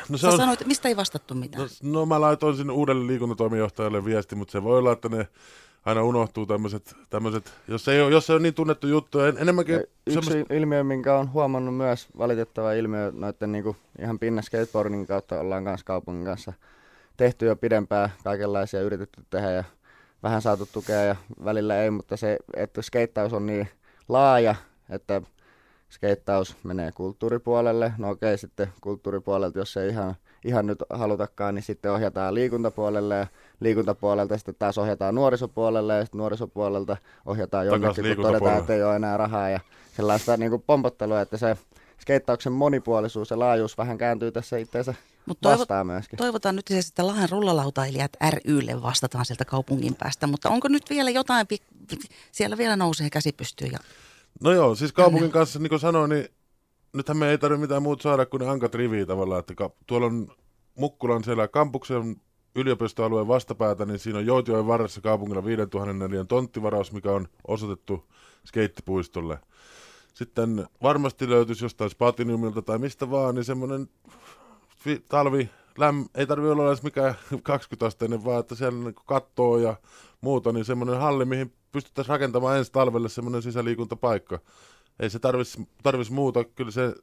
No 0.09 0.17
se 0.17 0.21
Sä 0.21 0.29
on... 0.29 0.37
sanoit, 0.37 0.65
mistä 0.65 0.87
ei 0.87 0.95
vastattu 0.95 1.33
mitään? 1.35 1.69
No, 1.83 1.99
no 1.99 2.05
mä 2.05 2.21
laitoin 2.21 2.57
sinne 2.57 2.73
uudelle 2.73 3.07
liikuntatoimijohtajalle 3.07 4.05
viesti, 4.05 4.35
mutta 4.35 4.51
se 4.51 4.63
voi 4.63 4.77
olla, 4.77 4.91
että 4.91 5.09
ne 5.09 5.27
aina 5.85 6.03
unohtuu 6.03 6.45
tämmöiset, 6.45 6.95
tämmöiset 7.09 7.53
jos, 7.67 7.87
ei 7.87 8.01
ole, 8.01 8.11
jos 8.11 8.29
ei 8.29 8.33
ole 8.33 8.41
niin 8.41 8.53
tunnettu 8.53 8.87
juttu. 8.87 9.19
En, 9.19 9.37
enemmänkin 9.37 9.75
ja 9.75 9.81
yksi 10.07 10.27
semmoista... 10.27 10.53
ilmiö, 10.53 10.83
minkä 10.83 11.17
on 11.17 11.33
huomannut 11.33 11.77
myös, 11.77 12.07
valitettava 12.17 12.73
ilmiö, 12.73 13.11
noiden 13.15 13.51
niin 13.51 13.63
kuin 13.63 13.77
ihan 13.99 14.19
pinna 14.19 14.41
skateboardingin 14.41 15.07
kautta 15.07 15.39
ollaan 15.39 15.63
kanssa 15.63 15.85
kaupungin 15.85 16.25
kanssa 16.25 16.53
tehty 17.17 17.45
jo 17.45 17.55
pidempään, 17.55 18.09
kaikenlaisia 18.23 18.81
yritetty 18.81 19.23
tehdä 19.29 19.51
ja 19.51 19.63
vähän 20.23 20.41
saatu 20.41 20.69
tukea 20.73 21.03
ja 21.03 21.15
välillä 21.43 21.83
ei, 21.83 21.91
mutta 21.91 22.17
se, 22.17 22.37
että 22.55 22.81
skeittaus 22.81 23.33
on 23.33 23.45
niin 23.45 23.67
laaja, 24.09 24.55
että 24.89 25.21
skeittaus 25.91 26.57
menee 26.63 26.91
kulttuuripuolelle. 26.91 27.93
No 27.97 28.09
okei, 28.09 28.37
sitten 28.37 28.67
kulttuuripuolelta, 28.81 29.59
jos 29.59 29.77
ei 29.77 29.89
ihan 29.89 30.15
ihan 30.45 30.67
nyt 30.67 30.83
halutakaan, 30.89 31.55
niin 31.55 31.63
sitten 31.63 31.91
ohjataan 31.91 32.33
liikuntapuolelle 32.33 33.15
ja 33.15 33.27
liikuntapuolelta 33.59 34.37
sitten 34.37 34.55
taas 34.59 34.77
ohjataan 34.77 35.15
nuorisopuolelle 35.15 35.97
ja 35.97 36.05
sitten 36.05 36.17
nuorisopuolelta 36.19 36.97
ohjataan 37.25 37.65
jonnekin, 37.65 38.15
kun 38.15 38.25
todetaan, 38.25 38.59
että 38.59 38.73
ei 38.73 38.83
ole 38.83 38.95
enää 38.95 39.17
rahaa 39.17 39.49
ja 39.49 39.59
sellaista 39.95 40.37
niin 40.37 40.49
kuin 40.49 40.63
pompottelua, 40.67 41.21
että 41.21 41.37
se 41.37 41.57
skeittauksen 42.01 42.53
monipuolisuus 42.53 43.29
ja 43.29 43.39
laajuus 43.39 43.77
vähän 43.77 43.97
kääntyy 43.97 44.31
tässä 44.31 44.57
itseensä 44.57 44.93
Mut 45.25 45.37
toivo, 45.41 45.59
vastaan 45.59 45.87
myöskin. 45.87 46.17
Toivotaan 46.17 46.55
nyt 46.55 46.67
siis, 46.67 46.89
että 46.89 47.07
Lahden 47.07 47.29
rullalautailijat 47.29 48.11
rylle 48.45 48.81
vastataan 48.81 49.25
sieltä 49.25 49.45
kaupungin 49.45 49.95
päästä, 49.95 50.27
mutta 50.27 50.49
onko 50.49 50.67
nyt 50.67 50.89
vielä 50.89 51.09
jotain, 51.09 51.47
siellä 52.31 52.57
vielä 52.57 52.75
nousee 52.75 53.09
käsi 53.09 53.31
pystyyn 53.31 53.71
ja 53.71 53.79
No 54.43 54.51
joo, 54.51 54.75
siis 54.75 54.93
kaupungin 54.93 55.31
kanssa, 55.31 55.59
niin 55.59 55.69
kuin 55.69 55.79
sanoin, 55.79 56.09
niin 56.09 56.29
nythän 56.93 57.17
me 57.17 57.29
ei 57.29 57.37
tarvitse 57.37 57.61
mitään 57.61 57.83
muuta 57.83 58.03
saada 58.03 58.25
kuin 58.25 58.41
ne 58.41 58.49
ankat 58.49 58.75
riviä 58.75 59.05
tavallaan, 59.05 59.39
että 59.39 59.53
tuolla 59.87 60.07
on 60.07 60.27
Mukkulan 60.75 61.23
siellä 61.23 61.47
kampuksen 61.47 62.15
yliopistoalueen 62.55 63.27
vastapäätä, 63.27 63.85
niin 63.85 63.99
siinä 63.99 64.19
on 64.19 64.25
Joutioen 64.25 64.67
varressa 64.67 65.01
kaupungilla 65.01 65.45
5000 65.45 65.93
neliön 65.93 66.27
tonttivaraus, 66.27 66.91
mikä 66.91 67.11
on 67.11 67.27
osoitettu 67.47 68.05
skeittipuistolle. 68.45 69.39
Sitten 70.13 70.67
varmasti 70.83 71.29
löytyisi 71.29 71.65
jostain 71.65 71.89
Spatiniumilta 71.89 72.61
tai 72.61 72.77
mistä 72.77 73.11
vaan, 73.11 73.35
niin 73.35 73.45
semmoinen 73.45 73.89
talvi, 75.09 75.49
läm, 75.77 76.05
ei 76.15 76.27
tarvi 76.27 76.49
olla 76.49 76.67
edes 76.67 76.83
mikään 76.83 77.15
20 77.43 77.85
asteinen, 77.85 78.25
vaan 78.25 78.39
että 78.39 78.55
siellä 78.55 78.83
niin 78.83 78.95
kattoo 79.05 79.57
ja 79.57 79.75
muuta, 80.21 80.51
niin 80.51 80.65
semmoinen 80.65 80.99
halli, 80.99 81.25
mihin 81.25 81.53
pystyttäisiin 81.71 82.13
rakentamaan 82.13 82.57
ensi 82.57 82.71
talvelle 82.71 83.09
semmoinen 83.09 83.41
sisäliikuntapaikka 83.41 84.39
ei 84.99 85.09
se 85.09 85.19
tarvis, 85.19 85.57
tarvis 85.83 86.11
muuta. 86.11 86.43
Kyllä, 86.43 86.71
se, 86.71 86.95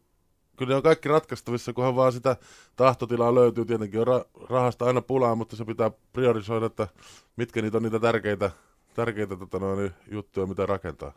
kyllä 0.56 0.70
ne 0.70 0.76
on 0.76 0.82
kaikki 0.82 1.08
ratkaistavissa, 1.08 1.72
kunhan 1.72 1.96
vaan 1.96 2.12
sitä 2.12 2.36
tahtotilaa 2.76 3.34
löytyy. 3.34 3.64
Tietenkin 3.64 4.00
on 4.00 4.06
ra- 4.06 4.46
rahasta 4.50 4.84
aina 4.84 5.00
pulaa, 5.00 5.34
mutta 5.34 5.56
se 5.56 5.64
pitää 5.64 5.90
priorisoida, 6.12 6.66
että 6.66 6.88
mitkä 7.36 7.62
niitä 7.62 7.76
on 7.76 7.82
niitä 7.82 8.00
tärkeitä, 8.00 8.50
tärkeitä 8.94 9.36
tota 9.36 9.58
noin, 9.58 9.90
juttuja, 10.10 10.46
mitä 10.46 10.66
rakentaa. 10.66 11.12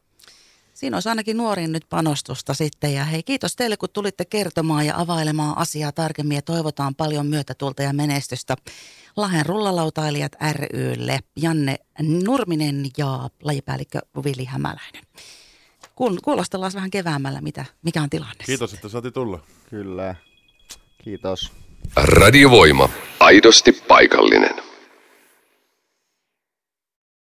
Siinä 0.74 0.98
olisi 0.98 1.10
ainakin 1.10 1.38
nuoriin 1.38 1.72
nyt 1.72 1.86
panostusta 1.90 2.54
sitten. 2.54 2.94
Ja 2.94 3.06
hei, 3.06 3.24
kiitos 3.24 3.56
teille, 3.56 3.78
kun 3.78 3.90
tulitte 3.94 4.26
kertomaan 4.26 4.86
ja 4.86 4.98
availemaan 4.98 5.58
asiaa 5.58 5.92
tarkemmin. 5.92 6.36
Ja 6.36 6.42
toivotaan 6.42 6.96
paljon 6.96 7.26
myötätulta 7.26 7.84
ja 7.84 7.94
menestystä 7.94 8.56
Lahen 9.18 9.46
rullalautailijat 9.46 10.32
rylle. 10.52 11.20
Janne 11.36 11.76
Nurminen 12.00 12.86
ja 12.98 13.30
lajipäällikkö 13.44 14.00
Vili 14.24 14.46
Hämäläinen 14.46 15.04
kuulostellaan 16.24 16.72
vähän 16.76 16.92
keväämällä, 16.92 17.42
mitä, 17.42 17.66
mikä 17.84 18.02
on 18.02 18.10
tilanne. 18.10 18.44
Kiitos, 18.46 18.74
että 18.74 18.90
saatiin 18.90 19.14
tulla. 19.14 19.40
Kyllä. 19.70 20.16
Kiitos. 21.04 21.52
Radiovoima. 21.96 22.90
Aidosti 23.20 23.72
paikallinen. 23.72 24.71